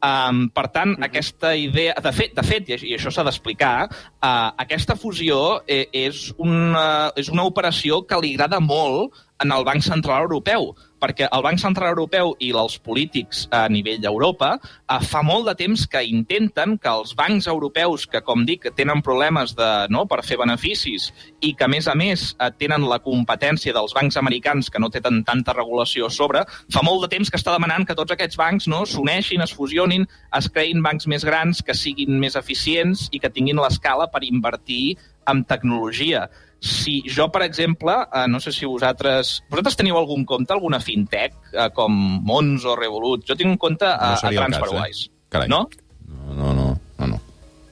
Um, 0.04 0.50
per 0.52 0.68
tant, 0.68 0.90
mm 0.90 0.96
-hmm. 0.96 1.06
aquesta 1.06 1.56
idea... 1.56 1.94
De 2.04 2.12
fet, 2.12 2.36
de 2.36 2.44
fet 2.44 2.70
i 2.70 2.96
això 2.96 3.12
s'ha 3.12 3.24
d'explicar, 3.24 3.88
uh, 3.88 4.52
aquesta 4.58 4.96
fusió 4.96 5.64
eh, 5.68 5.88
és, 5.94 6.34
una, 6.38 7.12
és 7.16 7.30
una 7.30 7.44
operació 7.44 8.04
que 8.06 8.20
li 8.20 8.34
agrada 8.34 8.60
molt 8.60 9.14
en 9.40 9.52
el 9.52 9.64
Banc 9.64 9.82
Central 9.82 10.24
Europeu, 10.24 10.76
perquè 11.04 11.28
el 11.36 11.44
Banc 11.44 11.60
Central 11.60 11.92
Europeu 11.92 12.32
i 12.40 12.54
els 12.56 12.78
polítics 12.80 13.44
a 13.52 13.66
nivell 13.72 14.00
d'Europa 14.04 14.54
eh, 14.56 15.00
fa 15.04 15.24
molt 15.26 15.50
de 15.50 15.56
temps 15.60 15.86
que 15.92 16.04
intenten 16.08 16.78
que 16.80 16.92
els 16.92 17.12
bancs 17.20 17.50
europeus, 17.52 18.06
que 18.08 18.24
com 18.24 18.46
dic, 18.48 18.70
tenen 18.78 19.04
problemes 19.04 19.56
de, 19.58 19.70
no, 19.92 20.06
per 20.08 20.22
fer 20.24 20.40
beneficis 20.40 21.10
i 21.44 21.52
que, 21.58 21.68
a 21.68 21.72
més 21.72 21.90
a 21.92 21.96
més, 22.00 22.30
eh, 22.40 22.50
tenen 22.60 22.88
la 22.88 23.02
competència 23.04 23.76
dels 23.76 23.96
bancs 23.98 24.20
americans 24.22 24.72
que 24.72 24.80
no 24.80 24.92
tenen 24.94 25.24
tanta 25.28 25.56
regulació 25.58 26.10
sobre, 26.14 26.46
fa 26.72 26.86
molt 26.86 27.04
de 27.04 27.12
temps 27.18 27.30
que 27.32 27.40
està 27.40 27.56
demanant 27.56 27.88
que 27.88 27.98
tots 28.00 28.16
aquests 28.16 28.40
bancs 28.40 28.70
no, 28.72 28.86
s'uneixin, 28.88 29.44
es 29.44 29.56
fusionin, 29.56 30.08
es 30.38 30.50
creïn 30.54 30.84
bancs 30.86 31.10
més 31.12 31.28
grans, 31.28 31.60
que 31.66 31.76
siguin 31.76 32.16
més 32.22 32.40
eficients 32.40 33.10
i 33.12 33.20
que 33.20 33.32
tinguin 33.34 33.60
l'escala 33.60 34.08
per 34.14 34.24
invertir 34.24 34.96
en 35.28 35.44
tecnologia 35.48 36.28
si 36.64 37.02
jo, 37.12 37.28
per 37.32 37.44
exemple, 37.44 37.94
eh, 38.08 38.28
no 38.32 38.40
sé 38.40 38.54
si 38.56 38.66
vosaltres... 38.66 39.36
Vosaltres 39.52 39.76
teniu 39.82 39.98
algun 40.00 40.24
compte, 40.26 40.56
alguna 40.56 40.80
fintech, 40.80 41.36
eh, 41.52 41.70
com 41.76 41.92
Mons 42.24 42.64
o 42.64 42.78
Revolut? 42.80 43.26
Jo 43.28 43.36
tinc 43.36 43.52
un 43.52 43.60
compte 43.60 43.90
a, 43.90 44.14
no 44.16 44.30
a 44.30 44.32
TransferWise. 44.32 45.10
Eh? 45.34 45.48
No, 45.52 45.66
no, 46.08 46.32
no. 46.32 46.38
no, 46.40 46.54
no. 46.56 46.73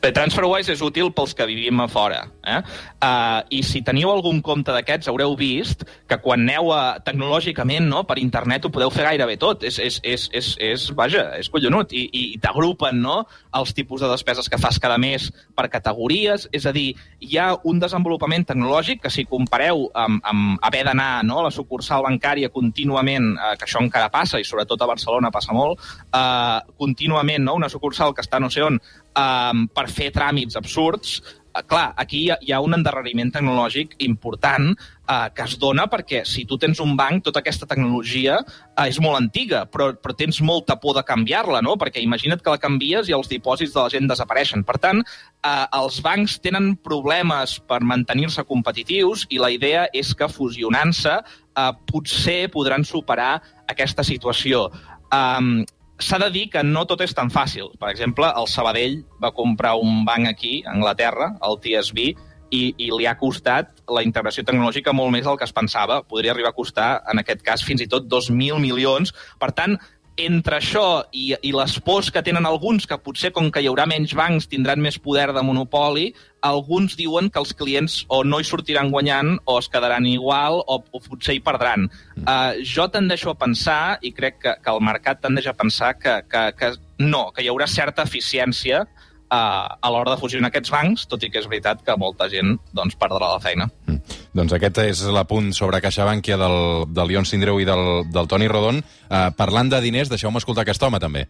Bé, 0.01 0.10
TransferWise 0.10 0.74
és 0.74 0.79
útil 0.81 1.12
pels 1.13 1.36
que 1.38 1.46
vivim 1.46 1.77
a 1.84 1.86
fora. 1.86 2.24
Eh? 2.41 2.58
Uh, 3.05 3.43
I 3.53 3.60
si 3.62 3.84
teniu 3.86 4.10
algun 4.10 4.39
compte 4.41 4.74
d'aquests, 4.74 5.12
haureu 5.12 5.36
vist 5.38 5.84
que 6.10 6.17
quan 6.24 6.41
aneu 6.41 6.72
a, 6.74 6.98
tecnològicament 7.05 7.86
no, 7.86 8.01
per 8.10 8.17
internet 8.17 8.65
ho 8.65 8.72
podeu 8.74 8.89
fer 8.89 9.05
gairebé 9.05 9.36
tot. 9.38 9.62
És, 9.67 9.77
és, 9.77 10.00
és, 10.01 10.24
és, 10.34 10.48
és 10.72 10.88
vaja, 10.98 11.27
és 11.38 11.51
collonut. 11.53 11.93
I, 11.93 12.08
i 12.17 12.39
t'agrupen 12.41 12.98
no, 13.03 13.20
els 13.60 13.75
tipus 13.77 14.01
de 14.01 14.10
despeses 14.10 14.50
que 14.50 14.58
fas 14.62 14.79
cada 14.81 14.98
mes 14.98 15.27
per 15.53 15.67
categories. 15.70 16.48
És 16.50 16.65
a 16.65 16.74
dir, 16.74 16.88
hi 17.22 17.38
ha 17.38 17.51
un 17.70 17.84
desenvolupament 17.84 18.48
tecnològic 18.50 19.03
que 19.05 19.13
si 19.13 19.27
compareu 19.29 19.86
amb, 19.93 20.25
amb 20.25 20.65
haver 20.65 20.81
d'anar 20.89 21.12
no, 21.29 21.43
a 21.43 21.46
la 21.51 21.53
sucursal 21.53 22.01
bancària 22.08 22.50
contínuament, 22.50 23.36
uh, 23.36 23.53
que 23.53 23.70
això 23.70 23.86
encara 23.86 24.10
passa, 24.10 24.41
i 24.41 24.50
sobretot 24.50 24.81
a 24.81 24.89
Barcelona 24.96 25.29
passa 25.29 25.53
molt, 25.53 25.77
uh, 26.10 26.58
contínuament, 26.81 27.46
no, 27.46 27.60
una 27.62 27.70
sucursal 27.70 28.17
que 28.17 28.25
està 28.25 28.41
no 28.41 28.50
sé 28.50 28.65
on, 28.65 28.81
um, 29.18 29.68
per 29.72 29.88
fer 29.91 30.10
tràmits 30.13 30.58
absurds, 30.60 31.20
uh, 31.51 31.62
clar, 31.68 31.91
aquí 32.00 32.25
hi 32.25 32.30
ha, 32.32 32.38
hi 32.41 32.53
ha 32.53 32.62
un 32.63 32.75
endarreriment 32.77 33.32
tecnològic 33.34 33.96
important 34.06 34.72
uh, 34.72 35.27
que 35.36 35.46
es 35.46 35.58
dona 35.62 35.88
perquè 35.91 36.24
si 36.27 36.46
tu 36.50 36.58
tens 36.62 36.80
un 36.84 36.96
banc, 37.00 37.24
tota 37.25 37.41
aquesta 37.41 37.68
tecnologia 37.70 38.38
uh, 38.44 38.86
és 38.88 39.00
molt 39.03 39.20
antiga, 39.20 39.65
però, 39.72 39.91
però 40.00 40.15
tens 40.18 40.41
molta 40.46 40.77
por 40.82 40.96
de 40.98 41.03
canviar-la, 41.08 41.62
no? 41.65 41.75
Perquè 41.82 42.03
imagina't 42.03 42.44
que 42.44 42.53
la 42.53 42.62
canvies 42.62 43.12
i 43.12 43.18
els 43.18 43.32
dipòsits 43.32 43.75
de 43.75 43.82
la 43.82 43.91
gent 43.94 44.08
desapareixen. 44.12 44.65
Per 44.68 44.77
tant, 44.84 45.03
uh, 45.03 45.65
els 45.82 46.00
bancs 46.06 46.39
tenen 46.44 46.74
problemes 46.84 47.58
per 47.68 47.82
mantenir-se 47.84 48.46
competitius 48.48 49.27
i 49.30 49.41
la 49.41 49.51
idea 49.53 49.88
és 49.94 50.15
que 50.15 50.32
fusionant-se 50.32 51.20
uh, 51.20 51.70
potser 51.91 52.46
podran 52.53 52.88
superar 52.88 53.36
aquesta 53.72 54.06
situació. 54.08 54.70
Um, 55.12 55.62
s'ha 56.01 56.20
de 56.22 56.29
dir 56.34 56.48
que 56.53 56.63
no 56.65 56.84
tot 56.89 57.01
és 57.05 57.13
tan 57.15 57.31
fàcil. 57.34 57.72
Per 57.79 57.89
exemple, 57.91 58.27
el 58.38 58.50
Sabadell 58.50 59.00
va 59.24 59.34
comprar 59.38 59.75
un 59.79 60.03
banc 60.05 60.27
aquí, 60.27 60.60
a 60.65 60.74
Anglaterra, 60.75 61.31
el 61.48 61.60
TSB, 61.63 62.12
i, 62.51 62.62
i 62.84 62.89
li 62.91 63.08
ha 63.08 63.15
costat 63.20 63.72
la 63.91 64.03
integració 64.03 64.43
tecnològica 64.43 64.93
molt 64.96 65.13
més 65.13 65.24
del 65.27 65.38
que 65.39 65.48
es 65.48 65.55
pensava. 65.55 66.01
Podria 66.03 66.34
arribar 66.36 66.51
a 66.51 66.58
costar, 66.58 66.89
en 67.12 67.22
aquest 67.22 67.46
cas, 67.48 67.63
fins 67.63 67.84
i 67.84 67.89
tot 67.91 68.10
2.000 68.12 68.60
milions. 68.60 69.15
Per 69.39 69.51
tant, 69.55 69.77
entre 70.25 70.58
això 70.58 71.04
i, 71.12 71.32
i 71.42 71.51
les 71.56 71.78
pors 71.86 72.12
que 72.13 72.24
tenen 72.25 72.48
alguns, 72.48 72.88
que 72.88 72.98
potser 73.01 73.32
com 73.36 73.50
que 73.51 73.63
hi 73.63 73.70
haurà 73.70 73.88
menys 73.90 74.13
bancs 74.18 74.50
tindran 74.51 74.82
més 74.84 74.98
poder 75.01 75.30
de 75.36 75.44
monopoli, 75.46 76.12
alguns 76.48 76.96
diuen 76.98 77.30
que 77.30 77.42
els 77.42 77.54
clients 77.58 78.00
o 78.10 78.24
no 78.25 78.40
hi 78.42 78.48
sortiran 78.48 78.90
guanyant 78.94 79.36
o 79.46 79.60
es 79.60 79.70
quedaran 79.70 80.08
igual 80.10 80.62
o, 80.66 80.80
o 80.82 81.04
potser 81.06 81.38
hi 81.38 81.44
perdran. 81.46 81.90
Uh, 82.22 82.58
jo 82.66 82.88
tendeixo 82.94 83.34
a 83.34 83.38
pensar, 83.38 84.00
i 84.01 84.13
crec 84.16 84.42
que, 84.42 84.58
que 84.63 84.74
el 84.74 84.82
mercat 84.86 85.22
tendeix 85.22 85.51
a 85.51 85.58
pensar 85.58 85.94
que, 86.00 86.22
que, 86.30 86.48
que 86.58 86.74
no, 87.01 87.30
que 87.36 87.46
hi 87.46 87.51
haurà 87.51 87.70
certa 87.70 88.08
eficiència 88.10 88.86
uh, 88.86 89.00
a 89.32 89.92
l'hora 89.94 90.16
de 90.16 90.20
fusionar 90.20 90.52
aquests 90.52 90.74
bancs, 90.74 91.06
tot 91.08 91.24
i 91.24 91.32
que 91.32 91.40
és 91.40 91.48
veritat 91.48 91.86
que 91.86 91.96
molta 92.00 92.28
gent 92.32 92.58
doncs, 92.76 92.98
perdrà 93.00 93.32
la 93.32 93.40
feina. 93.44 93.70
Mm. 93.88 94.20
Doncs 94.36 94.58
aquest 94.58 94.84
és 94.84 95.06
l'apunt 95.14 95.52
sobre 95.56 95.82
CaixaBankia 95.84 96.40
del, 96.42 96.60
del 96.92 97.12
Lion 97.12 97.28
Sindreu 97.28 97.62
i 97.64 97.68
del, 97.68 97.86
del 98.12 98.32
Toni 98.32 98.52
Rodon. 98.52 98.84
Uh, 99.08 99.30
parlant 99.38 99.72
de 99.72 99.82
diners, 99.84 100.12
deixeu-me 100.12 100.44
escoltar 100.44 100.68
aquest 100.68 100.84
home, 100.84 101.00
també. 101.00 101.28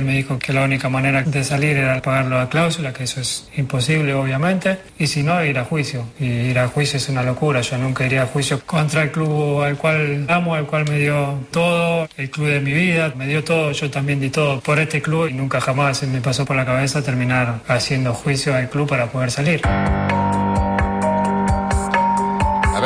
Me 0.00 0.14
dijo 0.14 0.38
que 0.38 0.52
la 0.52 0.64
única 0.64 0.88
manera 0.88 1.22
de 1.22 1.44
salir 1.44 1.76
era 1.76 2.00
pagarlo 2.02 2.38
a 2.38 2.48
cláusula, 2.48 2.92
que 2.92 3.04
eso 3.04 3.20
es 3.20 3.48
imposible, 3.56 4.14
obviamente, 4.14 4.78
y 4.98 5.06
si 5.06 5.22
no, 5.22 5.44
ir 5.44 5.58
a 5.58 5.64
juicio. 5.64 6.06
Y 6.18 6.24
ir 6.24 6.58
a 6.58 6.68
juicio 6.68 6.96
es 6.96 7.08
una 7.08 7.22
locura. 7.22 7.60
Yo 7.60 7.78
nunca 7.78 8.04
iría 8.06 8.22
a 8.22 8.26
juicio 8.26 8.60
contra 8.66 9.02
el 9.04 9.10
club 9.10 9.62
al 9.62 9.76
cual 9.76 10.26
amo, 10.28 10.54
al 10.54 10.66
cual 10.66 10.84
me 10.88 10.98
dio 10.98 11.40
todo, 11.50 12.08
el 12.16 12.30
club 12.30 12.48
de 12.48 12.60
mi 12.60 12.72
vida, 12.72 13.12
me 13.16 13.26
dio 13.26 13.44
todo, 13.44 13.72
yo 13.72 13.90
también 13.90 14.20
di 14.20 14.30
todo 14.30 14.60
por 14.60 14.78
este 14.78 15.00
club 15.00 15.28
y 15.28 15.34
nunca 15.34 15.60
jamás 15.60 16.02
me 16.04 16.20
pasó 16.20 16.44
por 16.44 16.56
la 16.56 16.64
cabeza 16.64 17.02
terminar 17.02 17.60
haciendo 17.68 18.14
juicio 18.14 18.54
al 18.54 18.68
club 18.68 18.88
para 18.88 19.06
poder 19.06 19.30
salir. 19.30 19.60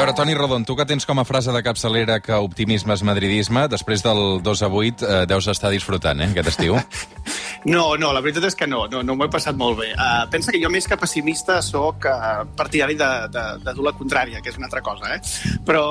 Veure, 0.07 0.15
Toni 0.15 0.35
Rodon, 0.39 0.63
tu 0.63 0.77
que 0.79 0.85
tens 0.87 1.03
com 1.03 1.19
a 1.19 1.25
frase 1.27 1.51
de 1.51 1.61
capçalera 1.67 2.21
que 2.23 2.37
optimisme 2.39 2.95
és 2.95 3.01
madridisme, 3.03 3.65
després 3.67 4.05
del 4.05 4.39
2 4.39 4.61
a 4.63 4.69
8 4.71 5.03
eh, 5.03 5.17
deus 5.27 5.49
estar 5.51 5.73
disfrutant, 5.75 6.23
eh, 6.23 6.29
aquest 6.31 6.53
estiu. 6.55 6.79
No, 7.67 7.97
no, 7.99 8.13
la 8.15 8.21
veritat 8.23 8.45
és 8.47 8.55
que 8.55 8.69
no, 8.71 8.85
no, 8.87 9.01
no 9.03 9.17
m'ho 9.19 9.27
he 9.27 9.31
passat 9.33 9.57
molt 9.59 9.81
bé. 9.81 9.89
Uh, 9.97 10.29
pensa 10.31 10.53
que 10.55 10.61
jo 10.63 10.69
més 10.71 10.85
que 10.87 10.95
pessimista 11.01 11.57
sóc 11.65 12.05
uh, 12.07 12.45
partidari 12.55 12.95
de, 12.95 13.09
de, 13.33 13.43
de 13.65 13.75
dur 13.75 13.89
la 13.89 13.93
contrària, 13.97 14.39
que 14.39 14.53
és 14.53 14.61
una 14.61 14.69
altra 14.69 14.85
cosa, 14.87 15.17
eh? 15.17 15.57
Però, 15.67 15.83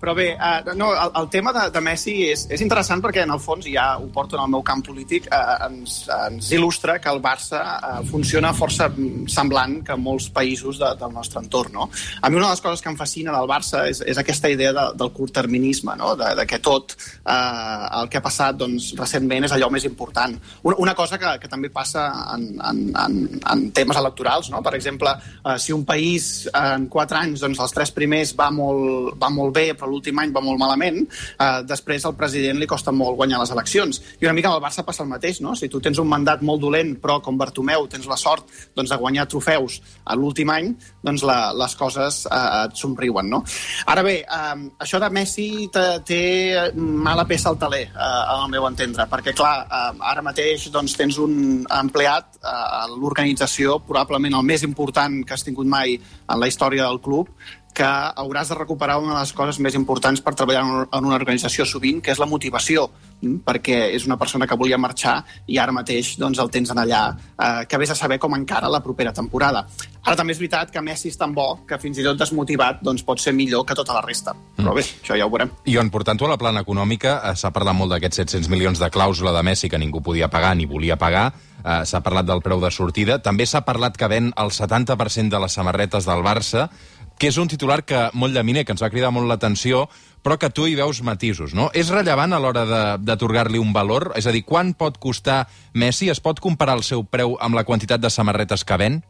però 0.00 0.14
bé, 0.16 0.32
uh, 0.34 0.74
no, 0.74 0.90
el, 0.94 1.14
el 1.22 1.30
tema 1.32 1.54
de, 1.56 1.66
de 1.74 1.84
Messi 1.84 2.16
és, 2.30 2.46
és 2.50 2.64
interessant 2.64 3.02
perquè 3.04 3.24
en 3.26 3.34
el 3.34 3.42
fons, 3.42 3.68
ja 3.70 3.92
ho 4.00 4.08
porto 4.12 4.38
en 4.38 4.44
el 4.46 4.52
meu 4.56 4.64
camp 4.66 4.82
polític, 4.86 5.28
uh, 5.30 5.68
ens, 5.68 6.02
ens 6.26 6.50
il·lustra 6.56 6.98
que 7.02 7.12
el 7.12 7.22
Barça 7.22 7.62
uh, 7.78 8.00
funciona 8.10 8.54
força 8.56 8.90
semblant 9.30 9.80
que 9.86 9.96
molts 10.00 10.30
països 10.34 10.80
de, 10.80 10.92
del 10.98 11.14
nostre 11.14 11.42
entorn, 11.44 11.76
no? 11.76 11.90
A 12.20 12.30
mi 12.30 12.40
una 12.40 12.48
de 12.48 12.56
les 12.56 12.64
coses 12.64 12.82
que 12.82 12.90
em 12.90 12.96
fascina 12.98 13.34
del 13.36 13.48
Barça 13.50 13.84
és, 13.90 14.00
és 14.06 14.18
aquesta 14.18 14.50
idea 14.50 14.72
de, 14.72 14.84
del 14.98 15.12
curtterminisme, 15.12 15.94
no? 15.96 16.14
de, 16.16 16.32
de 16.36 16.46
que 16.48 16.58
tot 16.64 16.94
eh, 16.96 18.00
el 18.00 18.08
que 18.10 18.20
ha 18.20 18.24
passat 18.24 18.58
doncs, 18.60 18.90
recentment 18.98 19.46
és 19.46 19.54
allò 19.56 19.70
més 19.72 19.86
important. 19.88 20.36
Una, 20.66 20.78
una 20.86 20.94
cosa 20.98 21.18
que, 21.20 21.36
que 21.42 21.50
també 21.52 21.70
passa 21.74 22.06
en, 22.34 22.46
en, 22.70 22.82
en, 23.04 23.18
en 23.52 23.66
temes 23.76 24.00
electorals. 24.00 24.50
No? 24.54 24.62
Per 24.64 24.74
exemple, 24.78 25.14
eh, 25.44 25.58
si 25.62 25.76
un 25.76 25.84
país 25.88 26.46
eh, 26.46 26.64
en 26.76 26.88
quatre 26.92 27.20
anys, 27.20 27.44
doncs 27.44 27.62
els 27.66 27.76
tres 27.76 27.94
primers 27.96 28.34
va 28.38 28.50
molt, 28.54 29.14
va 29.20 29.32
molt 29.34 29.54
bé, 29.56 29.70
però 29.78 29.89
l'últim 29.90 30.18
any 30.22 30.32
va 30.34 30.42
molt 30.44 30.60
malament, 30.60 31.02
eh, 31.04 31.60
després 31.68 32.06
al 32.06 32.16
president 32.18 32.60
li 32.60 32.68
costa 32.70 32.94
molt 32.94 33.18
guanyar 33.18 33.40
les 33.42 33.52
eleccions. 33.54 34.00
I 34.20 34.28
una 34.28 34.36
mica 34.36 34.50
amb 34.50 34.60
el 34.60 34.64
Barça 34.64 34.84
passa 34.86 35.04
el 35.04 35.10
mateix. 35.10 35.40
No? 35.40 35.54
Si 35.56 35.68
tu 35.68 35.80
tens 35.80 35.98
un 35.98 36.08
mandat 36.08 36.42
molt 36.46 36.62
dolent, 36.62 36.96
però 37.00 37.20
com 37.24 37.38
Bartomeu 37.40 37.86
tens 37.90 38.06
la 38.10 38.18
sort 38.20 38.48
doncs, 38.76 38.90
de 38.90 38.98
guanyar 39.00 39.26
trofeus 39.30 39.80
a 40.04 40.16
l'últim 40.18 40.50
any, 40.52 40.72
doncs 41.04 41.24
la, 41.26 41.38
les 41.56 41.76
coses 41.78 42.24
eh, 42.30 42.64
et 42.64 42.76
somriuen. 42.78 43.28
No? 43.30 43.42
Ara 43.90 44.04
bé, 44.06 44.20
eh, 44.22 44.56
això 44.80 45.00
de 45.02 45.10
Messi 45.10 45.48
té 45.70 46.20
mala 46.76 47.26
peça 47.28 47.50
al 47.50 47.58
taler, 47.58 47.86
eh, 47.88 48.22
al 48.34 48.48
meu 48.52 48.66
entendre, 48.68 49.06
perquè, 49.10 49.34
clar, 49.36 49.54
eh, 49.66 49.92
ara 50.12 50.24
mateix 50.24 50.68
doncs, 50.72 50.96
tens 50.98 51.18
un 51.22 51.64
empleat 51.80 52.40
eh, 52.40 52.48
a 52.50 52.86
l'organització, 52.90 53.80
probablement 53.86 54.38
el 54.38 54.46
més 54.46 54.64
important 54.66 55.20
que 55.26 55.36
has 55.36 55.46
tingut 55.46 55.68
mai 55.70 55.96
en 55.96 56.40
la 56.40 56.48
història 56.50 56.86
del 56.86 57.00
club, 57.04 57.30
que 57.74 57.86
hauràs 57.86 58.50
de 58.50 58.58
recuperar 58.58 58.98
una 58.98 59.14
de 59.14 59.20
les 59.20 59.32
coses 59.32 59.60
més 59.62 59.76
importants 59.78 60.20
per 60.24 60.34
treballar 60.34 60.62
en 60.90 61.06
una 61.06 61.16
organització 61.16 61.66
sovint, 61.66 62.00
que 62.02 62.12
és 62.12 62.18
la 62.18 62.26
motivació, 62.26 62.88
mm, 63.20 63.42
perquè 63.46 63.78
és 63.94 64.06
una 64.06 64.18
persona 64.18 64.46
que 64.46 64.56
volia 64.56 64.78
marxar 64.78 65.24
i 65.46 65.58
ara 65.58 65.72
mateix 65.72 66.16
doncs, 66.18 66.38
el 66.38 66.50
tens 66.50 66.70
en 66.70 66.78
allà, 66.78 67.16
eh, 67.38 67.66
que 67.66 67.78
vés 67.78 67.90
a 67.90 67.94
saber 67.94 68.18
com 68.18 68.34
encara 68.34 68.68
la 68.68 68.82
propera 68.82 69.12
temporada. 69.12 69.66
Ara 70.02 70.16
també 70.16 70.32
és 70.32 70.38
veritat 70.38 70.70
que 70.70 70.80
Messi 70.80 71.08
és 71.08 71.16
tan 71.16 71.34
bo 71.34 71.60
que 71.68 71.78
fins 71.78 71.98
i 71.98 72.02
tot 72.02 72.18
desmotivat 72.18 72.80
doncs, 72.82 73.02
pot 73.02 73.20
ser 73.20 73.32
millor 73.32 73.66
que 73.66 73.74
tota 73.74 73.92
la 73.92 74.00
resta. 74.00 74.34
Però 74.56 74.74
bé, 74.74 74.80
això 74.80 75.16
ja 75.16 75.26
ho 75.26 75.30
veurem. 75.30 75.50
I 75.66 75.76
on, 75.78 75.90
portant-ho 75.90 76.26
a 76.26 76.30
la 76.30 76.38
plana 76.38 76.60
econòmica, 76.60 77.20
eh, 77.24 77.36
s'ha 77.36 77.50
parlat 77.50 77.76
molt 77.76 77.92
d'aquests 77.92 78.16
700 78.16 78.48
milions 78.48 78.78
de 78.78 78.90
clàusula 78.90 79.32
de 79.36 79.42
Messi 79.42 79.68
que 79.68 79.78
ningú 79.78 80.02
podia 80.02 80.28
pagar 80.28 80.56
ni 80.56 80.66
volia 80.66 80.96
pagar, 80.96 81.32
eh, 81.64 81.84
s'ha 81.84 82.00
parlat 82.00 82.26
del 82.26 82.42
preu 82.42 82.60
de 82.60 82.70
sortida, 82.70 83.20
també 83.22 83.46
s'ha 83.46 83.62
parlat 83.66 83.96
que 83.96 84.08
ven 84.08 84.32
el 84.36 84.50
70% 84.50 85.36
de 85.36 85.40
les 85.40 85.52
samarretes 85.52 86.06
del 86.06 86.24
Barça, 86.24 86.70
que 87.20 87.28
és 87.28 87.36
un 87.36 87.50
titular 87.52 87.82
que 87.84 88.06
molt 88.16 88.32
llaminer, 88.32 88.64
que 88.64 88.72
ens 88.72 88.80
va 88.80 88.88
cridar 88.88 89.10
molt 89.12 89.28
l'atenció, 89.28 89.84
però 90.24 90.38
que 90.40 90.48
tu 90.56 90.64
hi 90.66 90.76
veus 90.78 91.02
matisos, 91.04 91.52
no? 91.56 91.68
És 91.76 91.92
rellevant 91.92 92.32
a 92.32 92.40
l'hora 92.40 92.64
d'atorgar-li 92.96 93.60
un 93.60 93.74
valor? 93.76 94.14
És 94.16 94.24
a 94.26 94.32
dir, 94.32 94.40
quan 94.48 94.72
pot 94.72 94.96
costar 95.00 95.42
Messi? 95.76 96.08
Es 96.08 96.20
pot 96.24 96.40
comparar 96.40 96.78
el 96.80 96.84
seu 96.86 97.04
preu 97.04 97.36
amb 97.40 97.60
la 97.60 97.66
quantitat 97.68 98.00
de 98.00 98.10
samarretes 98.10 98.64
que 98.64 98.80
ven? 98.80 99.02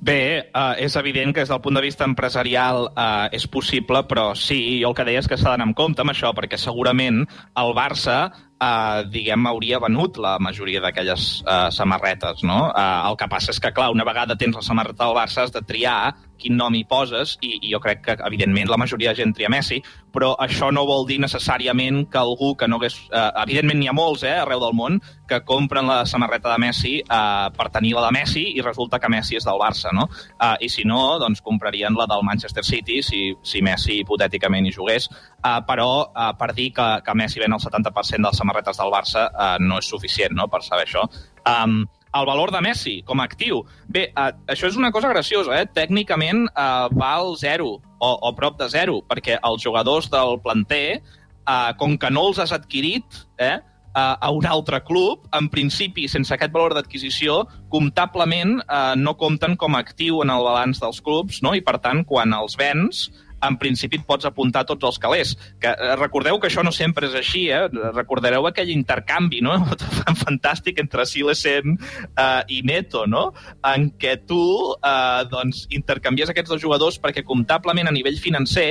Bé, 0.00 0.20
uh, 0.54 0.78
és 0.80 0.94
evident 0.96 1.34
que 1.34 1.42
des 1.42 1.50
del 1.50 1.60
punt 1.60 1.76
de 1.76 1.82
vista 1.84 2.06
empresarial 2.08 2.86
uh, 2.88 3.26
és 3.36 3.44
possible, 3.50 4.00
però 4.08 4.30
sí, 4.38 4.78
jo 4.80 4.94
el 4.94 4.96
que 4.96 5.04
deia 5.04 5.20
és 5.20 5.28
que 5.28 5.36
s'ha 5.36 5.50
d'anar 5.50 5.66
amb 5.68 5.76
compte 5.76 6.06
amb 6.06 6.14
això, 6.14 6.30
perquè 6.32 6.56
segurament 6.62 7.26
el 7.60 7.74
Barça 7.76 8.20
eh, 8.60 9.04
diguem, 9.10 9.46
hauria 9.50 9.80
venut 9.82 10.18
la 10.20 10.36
majoria 10.42 10.82
d'aquelles 10.84 11.28
eh, 11.42 11.68
samarretes, 11.74 12.44
no? 12.44 12.62
Eh, 12.70 12.88
el 13.10 13.16
que 13.20 13.30
passa 13.32 13.54
és 13.54 13.60
que, 13.60 13.72
clar, 13.76 13.90
una 13.94 14.06
vegada 14.06 14.36
tens 14.36 14.56
la 14.56 14.66
samarreta 14.66 15.06
del 15.06 15.16
Barça 15.16 15.44
has 15.44 15.54
de 15.54 15.64
triar 15.66 16.00
quin 16.40 16.56
nom 16.56 16.74
hi 16.74 16.82
poses 16.88 17.36
i, 17.44 17.52
i 17.60 17.72
jo 17.74 17.80
crec 17.84 18.02
que, 18.06 18.16
evidentment, 18.26 18.70
la 18.70 18.78
majoria 18.80 19.12
de 19.12 19.20
gent 19.20 19.34
tria 19.36 19.50
Messi, 19.52 19.80
però 20.10 20.32
això 20.40 20.70
no 20.72 20.86
vol 20.88 21.04
dir 21.08 21.20
necessàriament 21.22 22.06
que 22.10 22.20
algú 22.20 22.54
que 22.58 22.68
no 22.68 22.80
hagués... 22.80 22.96
Eh, 23.12 23.26
evidentment 23.44 23.80
n'hi 23.80 23.90
ha 23.90 23.96
molts, 23.96 24.24
eh, 24.26 24.38
arreu 24.40 24.62
del 24.64 24.76
món, 24.76 24.98
que 25.30 25.42
compren 25.46 25.86
la 25.86 26.00
samarreta 26.08 26.50
de 26.54 26.58
Messi 26.64 26.94
eh, 27.02 27.46
per 27.56 27.68
tenir 27.74 27.92
la 27.96 28.06
de 28.08 28.14
Messi 28.16 28.46
i 28.56 28.64
resulta 28.64 28.98
que 28.98 29.12
Messi 29.12 29.38
és 29.38 29.46
del 29.46 29.60
Barça, 29.60 29.92
no? 29.94 30.08
Eh, 30.32 30.56
I 30.66 30.72
si 30.72 30.86
no, 30.88 31.18
doncs 31.22 31.44
comprarien 31.44 31.96
la 31.98 32.08
del 32.10 32.24
Manchester 32.26 32.64
City 32.66 33.00
si, 33.06 33.22
si 33.44 33.62
Messi 33.62 34.00
hipotèticament 34.00 34.66
hi 34.66 34.74
jugués, 34.74 35.10
eh, 35.44 35.60
però 35.66 35.90
eh, 36.08 36.32
per 36.38 36.52
dir 36.56 36.70
que, 36.76 36.88
que 37.04 37.14
Messi 37.16 37.42
ven 37.42 37.56
el 37.56 37.62
70% 37.62 38.20
de 38.20 38.28
les 38.28 38.42
samarretes 38.42 38.80
del 38.80 38.92
Barça 38.92 39.28
eh, 39.30 39.56
no 39.64 39.80
és 39.80 39.88
suficient 39.88 40.36
no, 40.36 40.48
per 40.52 40.62
saber 40.66 40.86
això. 40.86 41.06
Um, 41.48 41.82
el 42.16 42.26
valor 42.26 42.50
de 42.50 42.60
Messi 42.64 42.96
com 43.06 43.20
a 43.20 43.28
actiu. 43.28 43.62
Bé, 43.88 44.08
eh, 44.10 44.32
això 44.50 44.68
és 44.70 44.76
una 44.76 44.92
cosa 44.92 45.12
graciosa, 45.12 45.60
eh? 45.60 45.68
Tècnicament 45.74 46.46
eh, 46.50 46.90
val 46.98 47.34
zero 47.38 47.76
o, 47.78 48.10
o 48.10 48.34
prop 48.36 48.58
de 48.60 48.68
zero, 48.72 49.00
perquè 49.06 49.38
els 49.46 49.62
jugadors 49.62 50.10
del 50.10 50.38
planter, 50.44 51.00
eh, 51.00 51.72
com 51.78 51.98
que 51.98 52.10
no 52.10 52.28
els 52.30 52.42
has 52.42 52.54
adquirit, 52.56 53.24
eh, 53.38 53.58
a 53.92 54.30
un 54.30 54.46
altre 54.46 54.78
club, 54.84 55.24
en 55.34 55.48
principi, 55.50 56.06
sense 56.08 56.30
aquest 56.34 56.52
valor 56.54 56.76
d'adquisició, 56.76 57.40
comptablement 57.72 58.60
eh, 58.62 58.94
no 58.96 59.16
compten 59.18 59.56
com 59.58 59.74
a 59.74 59.80
actiu 59.82 60.22
en 60.22 60.30
el 60.30 60.44
balanç 60.46 60.78
dels 60.82 61.00
clubs, 61.02 61.40
no? 61.42 61.56
i 61.58 61.60
per 61.60 61.78
tant, 61.82 62.04
quan 62.06 62.34
els 62.36 62.56
vens, 62.60 63.08
en 63.46 63.56
principi 63.60 64.00
et 64.00 64.06
pots 64.06 64.28
apuntar 64.28 64.64
tots 64.68 64.86
els 64.88 64.98
calés. 65.02 65.34
Que, 65.60 65.72
eh, 65.72 65.96
recordeu 66.00 66.38
que 66.40 66.48
això 66.50 66.64
no 66.66 66.72
sempre 66.72 67.08
és 67.08 67.16
així, 67.18 67.48
eh? 67.50 67.68
Recordareu 67.94 68.46
aquell 68.46 68.70
intercanvi, 68.72 69.40
no? 69.44 69.56
Fantàstic 70.24 70.80
entre 70.82 71.06
Silesen 71.06 71.76
eh, 71.76 72.42
i 72.48 72.62
Neto, 72.66 73.06
no? 73.06 73.30
En 73.66 73.90
què 74.00 74.16
tu 74.26 74.40
eh, 74.76 75.22
doncs, 75.30 75.66
intercanvies 75.70 76.30
aquests 76.30 76.56
dos 76.56 76.62
jugadors 76.62 77.00
perquè 77.00 77.24
comptablement 77.26 77.88
a 77.88 77.94
nivell 77.94 78.18
financer 78.20 78.70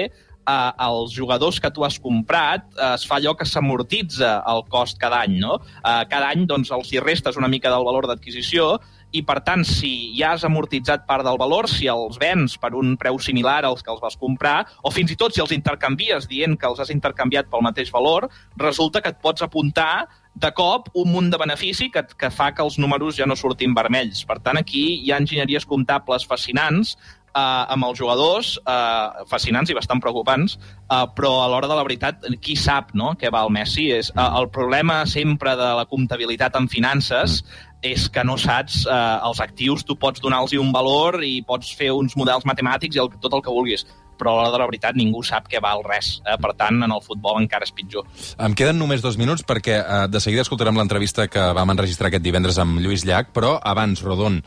eh, 0.50 0.72
els 0.88 1.14
jugadors 1.16 1.60
que 1.60 1.72
tu 1.72 1.86
has 1.86 2.00
comprat 2.02 2.68
eh, 2.76 2.94
es 2.94 3.06
fa 3.10 3.20
allò 3.20 3.36
que 3.38 3.48
s'amortitza 3.48 4.40
el 4.54 4.66
cost 4.72 5.00
cada 5.02 5.24
any, 5.26 5.40
no? 5.42 5.60
Eh, 5.80 6.04
cada 6.12 6.32
any 6.34 6.46
doncs, 6.50 6.72
els 6.76 6.94
hi 6.94 7.04
restes 7.04 7.38
una 7.40 7.52
mica 7.52 7.72
del 7.74 7.86
valor 7.88 8.10
d'adquisició 8.10 8.76
i, 9.12 9.24
per 9.26 9.40
tant, 9.46 9.64
si 9.66 10.14
ja 10.18 10.34
has 10.36 10.46
amortitzat 10.46 11.06
part 11.10 11.26
del 11.26 11.40
valor, 11.42 11.70
si 11.72 11.90
els 11.90 12.20
vens 12.22 12.58
per 12.62 12.76
un 12.78 12.96
preu 13.00 13.18
similar 13.24 13.64
als 13.66 13.82
que 13.84 13.92
els 13.94 14.02
vas 14.04 14.18
comprar, 14.20 14.62
o 14.86 14.92
fins 14.94 15.12
i 15.14 15.18
tot 15.20 15.34
si 15.34 15.42
els 15.42 15.54
intercanvies 15.56 16.30
dient 16.30 16.58
que 16.60 16.70
els 16.70 16.80
has 16.80 16.94
intercanviat 16.94 17.50
pel 17.50 17.66
mateix 17.66 17.92
valor, 17.94 18.30
resulta 18.58 19.02
que 19.02 19.14
et 19.14 19.22
pots 19.22 19.46
apuntar 19.46 20.08
de 20.40 20.52
cop 20.56 20.88
un 20.96 21.10
munt 21.12 21.30
de 21.34 21.40
benefici 21.42 21.90
que, 21.92 22.04
que 22.16 22.30
fa 22.32 22.52
que 22.56 22.64
els 22.64 22.78
números 22.80 23.18
ja 23.18 23.28
no 23.28 23.36
surtin 23.36 23.74
vermells. 23.76 24.22
Per 24.30 24.38
tant, 24.46 24.60
aquí 24.62 24.86
hi 25.02 25.12
ha 25.12 25.20
enginyeries 25.20 25.66
comptables 25.68 26.28
fascinants 26.30 26.96
eh, 27.36 27.74
amb 27.76 27.88
els 27.88 28.00
jugadors, 28.00 28.56
eh, 28.66 29.26
fascinants 29.30 29.70
i 29.70 29.78
bastant 29.78 30.02
preocupants, 30.04 30.58
eh, 30.58 31.06
però 31.16 31.40
a 31.44 31.48
l'hora 31.52 31.70
de 31.70 31.78
la 31.78 31.86
veritat, 31.88 32.28
qui 32.42 32.56
sap 32.56 32.94
no, 32.94 33.14
què 33.20 33.32
val 33.32 33.52
Messi? 33.54 33.90
És, 33.96 34.12
eh, 34.16 34.30
el 34.42 34.50
problema 34.50 35.06
sempre 35.06 35.56
de 35.56 35.72
la 35.80 35.88
comptabilitat 35.90 36.56
en 36.60 36.68
finances 36.68 37.44
és 37.82 38.10
que 38.12 38.26
no 38.28 38.36
saps 38.38 38.84
eh, 38.86 39.00
els 39.24 39.40
actius, 39.40 39.86
tu 39.88 39.96
pots 39.96 40.20
donar-los 40.20 40.54
un 40.60 40.74
valor 40.76 41.22
i 41.24 41.40
pots 41.48 41.72
fer 41.76 41.94
uns 41.96 42.18
models 42.20 42.46
matemàtics 42.46 42.98
i 42.98 43.04
el, 43.04 43.12
tot 43.22 43.34
el 43.34 43.44
que 43.46 43.54
vulguis 43.54 43.86
però 44.20 44.34
a 44.34 44.36
l'hora 44.36 44.52
de 44.52 44.60
la 44.60 44.68
veritat 44.68 44.98
ningú 45.00 45.24
sap 45.24 45.48
què 45.48 45.62
val 45.64 45.80
res. 45.88 46.18
Eh? 46.28 46.36
Per 46.44 46.52
tant, 46.60 46.84
en 46.84 46.92
el 46.92 47.04
futbol 47.06 47.40
encara 47.40 47.64
és 47.64 47.72
pitjor. 47.72 48.04
Em 48.44 48.56
queden 48.58 48.76
només 48.82 49.00
dos 49.06 49.16
minuts 49.16 49.46
perquè 49.48 49.80
eh, 49.80 50.02
de 50.12 50.20
seguida 50.20 50.44
escoltarem 50.44 50.76
l'entrevista 50.76 51.30
que 51.32 51.46
vam 51.56 51.72
enregistrar 51.72 52.12
aquest 52.12 52.26
divendres 52.26 52.60
amb 52.60 52.82
Lluís 52.84 53.08
Llach, 53.08 53.32
però 53.36 53.56
abans, 53.64 54.04
Rodon, 54.04 54.42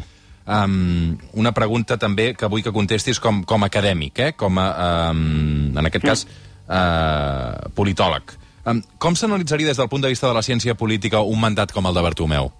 um, 0.46 1.16
una 1.38 1.52
pregunta 1.57 1.98
també 2.00 2.33
que 2.38 2.48
vull 2.50 2.64
que 2.64 2.72
contestis 2.74 3.20
com, 3.22 3.42
com 3.48 3.62
a 3.62 3.70
acadèmic, 3.70 4.18
eh? 4.18 4.31
com 4.38 4.59
a, 4.59 4.68
um, 5.11 5.72
en 5.76 5.90
aquest 5.90 6.07
cas, 6.07 6.24
uh, 6.68 7.70
politòleg. 7.76 8.37
Um, 8.62 8.83
com 9.02 9.18
s'analitzaria 9.18 9.72
des 9.72 9.81
del 9.81 9.90
punt 9.90 10.05
de 10.05 10.12
vista 10.12 10.28
de 10.28 10.37
la 10.37 10.44
ciència 10.46 10.76
política 10.78 11.22
un 11.26 11.40
mandat 11.42 11.74
com 11.74 11.87
el 11.87 11.94
de 11.96 12.05
Bartomeu? 12.05 12.52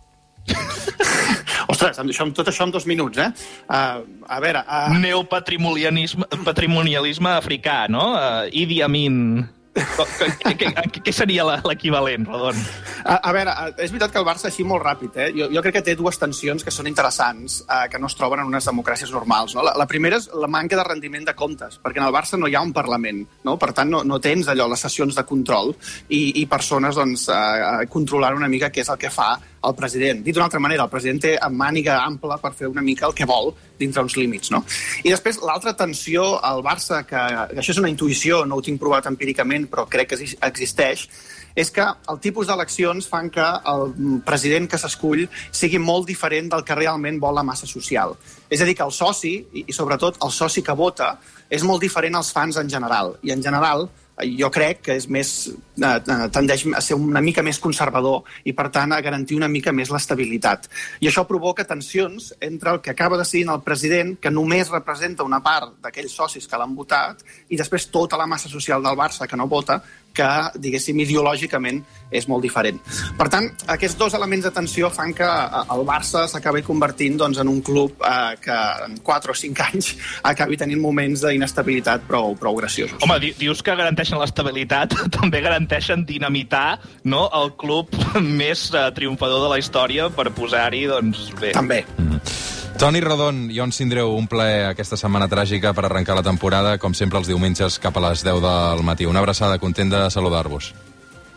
Ostres, 1.73 1.99
amb 2.03 2.11
això, 2.11 2.27
amb 2.27 2.35
tot 2.37 2.49
això 2.51 2.67
en 2.67 2.73
dos 2.75 2.87
minuts, 2.91 3.19
eh? 3.23 3.31
Uh, 3.69 4.03
a 4.27 4.39
veure... 4.43 4.65
Uh... 4.67 4.99
Neopatrimonialisme 5.03 6.27
patrimonialisme 6.45 7.35
africà, 7.39 7.85
no? 7.93 8.13
Uh, 8.19 8.47
Idi 8.51 8.83
Amin... 8.83 9.45
Què, 9.73 11.13
seria 11.15 11.47
l'equivalent, 11.65 12.27
Rodon? 12.29 12.59
A, 13.03 13.17
a 13.17 13.33
veure, 13.33 13.55
és 13.81 13.93
veritat 13.93 14.13
que 14.13 14.21
el 14.21 14.27
Barça 14.27 14.51
així 14.51 14.67
molt 14.69 14.85
ràpid, 14.85 15.17
eh? 15.17 15.29
Jo, 15.37 15.49
jo 15.55 15.63
crec 15.65 15.79
que 15.79 15.85
té 15.87 15.95
dues 15.97 16.21
tensions 16.21 16.65
que 16.65 16.75
són 16.75 16.91
interessants, 16.91 17.63
eh, 17.65 17.87
que 17.93 18.01
no 18.03 18.11
es 18.11 18.17
troben 18.19 18.43
en 18.43 18.51
unes 18.53 18.69
democràcies 18.69 19.13
normals. 19.15 19.57
No? 19.57 19.65
La, 19.65 19.73
la 19.81 19.89
primera 19.89 20.19
és 20.21 20.29
la 20.37 20.51
manca 20.53 20.77
de 20.77 20.85
rendiment 20.89 21.25
de 21.29 21.37
comptes, 21.39 21.79
perquè 21.83 22.03
en 22.03 22.09
el 22.09 22.15
Barça 22.15 22.41
no 22.41 22.51
hi 22.51 22.59
ha 22.59 22.65
un 22.65 22.75
Parlament, 22.77 23.25
no? 23.49 23.57
per 23.61 23.73
tant 23.77 23.89
no, 23.93 24.03
no 24.05 24.21
tens 24.21 24.51
allò, 24.53 24.69
les 24.73 24.85
sessions 24.85 25.17
de 25.17 25.25
control 25.29 25.73
i, 26.09 26.43
i 26.43 26.47
persones 26.51 26.99
doncs, 26.99 27.29
eh, 27.33 27.89
controlant 27.93 28.37
una 28.43 28.53
mica 28.53 28.71
què 28.73 28.85
és 28.85 28.93
el 28.93 29.01
que 29.01 29.13
fa 29.13 29.33
el 29.63 29.75
president. 29.79 30.23
Dit 30.25 30.35
d'una 30.35 30.47
altra 30.49 30.61
manera, 30.63 30.87
el 30.87 30.93
president 30.93 31.21
té 31.23 31.35
màniga 31.51 32.01
ampla 32.03 32.39
per 32.43 32.53
fer 32.59 32.71
una 32.71 32.83
mica 32.83 33.07
el 33.09 33.15
que 33.15 33.29
vol 33.29 33.53
dintre 33.79 34.03
uns 34.03 34.17
límits. 34.19 34.51
No? 34.55 34.63
I 35.03 35.11
després, 35.11 35.41
l'altra 35.43 35.75
tensió 35.79 36.39
al 36.43 36.63
Barça, 36.67 37.03
que, 37.07 37.21
això 37.59 37.75
és 37.75 37.83
una 37.83 37.91
intuïció, 37.93 38.45
no 38.47 38.59
ho 38.59 38.65
tinc 38.65 38.81
provat 38.81 39.07
empíricament, 39.11 39.69
però 39.71 39.87
crec 39.91 40.13
que 40.13 40.21
existeix, 40.49 41.07
és 41.55 41.71
que 41.71 41.85
el 41.85 42.21
tipus 42.25 42.49
d'eleccions 42.49 43.07
fan 43.09 43.29
que 43.31 43.45
el 43.45 43.93
president 44.25 44.69
que 44.71 44.81
s'escull 44.81 45.27
sigui 45.51 45.81
molt 45.83 46.09
diferent 46.09 46.49
del 46.53 46.65
que 46.65 46.77
realment 46.79 47.21
vol 47.21 47.37
la 47.37 47.45
massa 47.45 47.69
social. 47.69 48.17
És 48.49 48.63
a 48.63 48.69
dir, 48.69 48.77
que 48.79 48.87
el 48.87 48.95
soci, 48.95 49.35
i, 49.53 49.67
i 49.69 49.77
sobretot 49.77 50.21
el 50.25 50.33
soci 50.33 50.65
que 50.65 50.77
vota, 50.77 51.17
és 51.53 51.65
molt 51.69 51.85
diferent 51.85 52.17
als 52.17 52.33
fans 52.33 52.57
en 52.57 52.71
general. 52.73 53.17
I 53.23 53.35
en 53.37 53.45
general, 53.45 53.89
jo 54.21 54.51
crec 54.53 54.83
que 54.87 54.97
és 54.99 55.09
més, 55.09 55.31
eh, 55.49 55.87
eh, 55.87 56.29
tendeix 56.33 56.67
a 56.77 56.81
ser 56.81 56.95
una 56.95 57.21
mica 57.21 57.43
més 57.43 57.59
conservador 57.59 58.23
i, 58.45 58.53
per 58.53 58.69
tant, 58.71 58.93
a 58.93 59.01
garantir 59.01 59.37
una 59.37 59.49
mica 59.49 59.73
més 59.73 59.91
l'estabilitat. 59.91 60.69
I 61.01 61.09
això 61.09 61.27
provoca 61.27 61.65
tensions 61.65 62.33
entre 62.41 62.71
el 62.71 62.81
que 62.81 62.91
acaba 62.91 63.19
decidint 63.19 63.51
el 63.51 63.63
president, 63.63 64.19
que 64.21 64.31
només 64.31 64.71
representa 64.71 65.25
una 65.25 65.43
part 65.43 65.79
d'aquells 65.83 66.13
socis 66.13 66.47
que 66.47 66.59
l'han 66.59 66.77
votat, 66.77 67.25
i 67.49 67.57
després 67.57 67.89
tota 67.91 68.17
la 68.17 68.27
massa 68.27 68.49
social 68.49 68.83
del 68.83 68.97
Barça 68.97 69.27
que 69.27 69.37
no 69.37 69.49
vota, 69.49 69.83
que, 70.17 70.31
diguéssim, 70.61 71.01
ideològicament 71.05 71.83
és 72.13 72.29
molt 72.29 72.45
diferent. 72.45 72.79
Per 73.19 73.27
tant, 73.33 73.49
aquests 73.73 73.97
dos 73.99 74.15
elements 74.19 74.45
de 74.47 74.53
tensió 74.55 74.91
fan 74.93 75.15
que 75.17 75.27
eh, 75.27 75.63
el 75.75 75.85
Barça 75.89 76.27
s'acabi 76.31 76.63
convertint 76.67 77.17
doncs, 77.21 77.41
en 77.43 77.51
un 77.51 77.63
club 77.65 78.05
eh, 78.05 78.37
que 78.43 78.59
en 78.87 78.99
4 79.03 79.33
o 79.33 79.39
5 79.43 79.65
anys 79.71 79.93
acabi 80.29 80.61
tenint 80.61 80.83
moments 80.83 81.25
d'inestabilitat 81.25 82.07
prou, 82.09 82.37
prou 82.39 82.59
graciosos. 82.61 83.01
Home, 83.03 83.19
di 83.23 83.33
dius 83.41 83.65
que 83.65 83.77
garanteixen 83.79 84.21
l'estabilitat, 84.21 84.97
també 85.19 85.43
garanteixen 85.45 86.07
dinamitar 86.09 86.79
no, 87.05 87.27
el 87.43 87.55
club 87.61 87.93
més 88.43 88.69
uh, 88.75 88.91
triomfador 88.95 89.47
de 89.47 89.53
la 89.57 89.61
història 89.63 90.11
per 90.13 90.31
posar-hi, 90.37 90.87
doncs, 90.93 91.31
bé... 91.41 91.57
També. 91.57 91.85
Mm. 91.99 92.42
Toni 92.83 92.99
Rodon, 92.99 93.47
Ion 93.55 93.71
Sindreu, 93.71 94.11
un 94.19 94.25
plaer 94.27 94.65
aquesta 94.73 94.97
setmana 94.99 95.29
tràgica 95.31 95.71
per 95.71 95.85
arrencar 95.87 96.17
la 96.19 96.25
temporada, 96.27 96.73
com 96.83 96.97
sempre 96.99 97.21
els 97.21 97.29
diumenges 97.31 97.77
cap 97.79 97.95
a 97.95 98.03
les 98.09 98.25
10 98.27 98.41
del 98.43 98.83
matí. 98.83 99.07
Una 99.07 99.23
abraçada, 99.23 99.61
content 99.63 99.95
de 99.95 100.01
saludar-vos. 100.11 100.73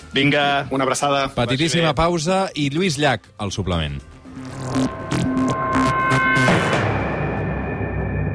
Vinga. 0.09 0.65
Una 0.73 0.89
abraçada. 0.89 1.27
Petitíssima 1.37 1.93
pausa 1.93 2.47
i 2.57 2.71
Lluís 2.73 2.97
Llach, 2.97 3.29
al 3.37 3.53
suplement. 3.53 4.01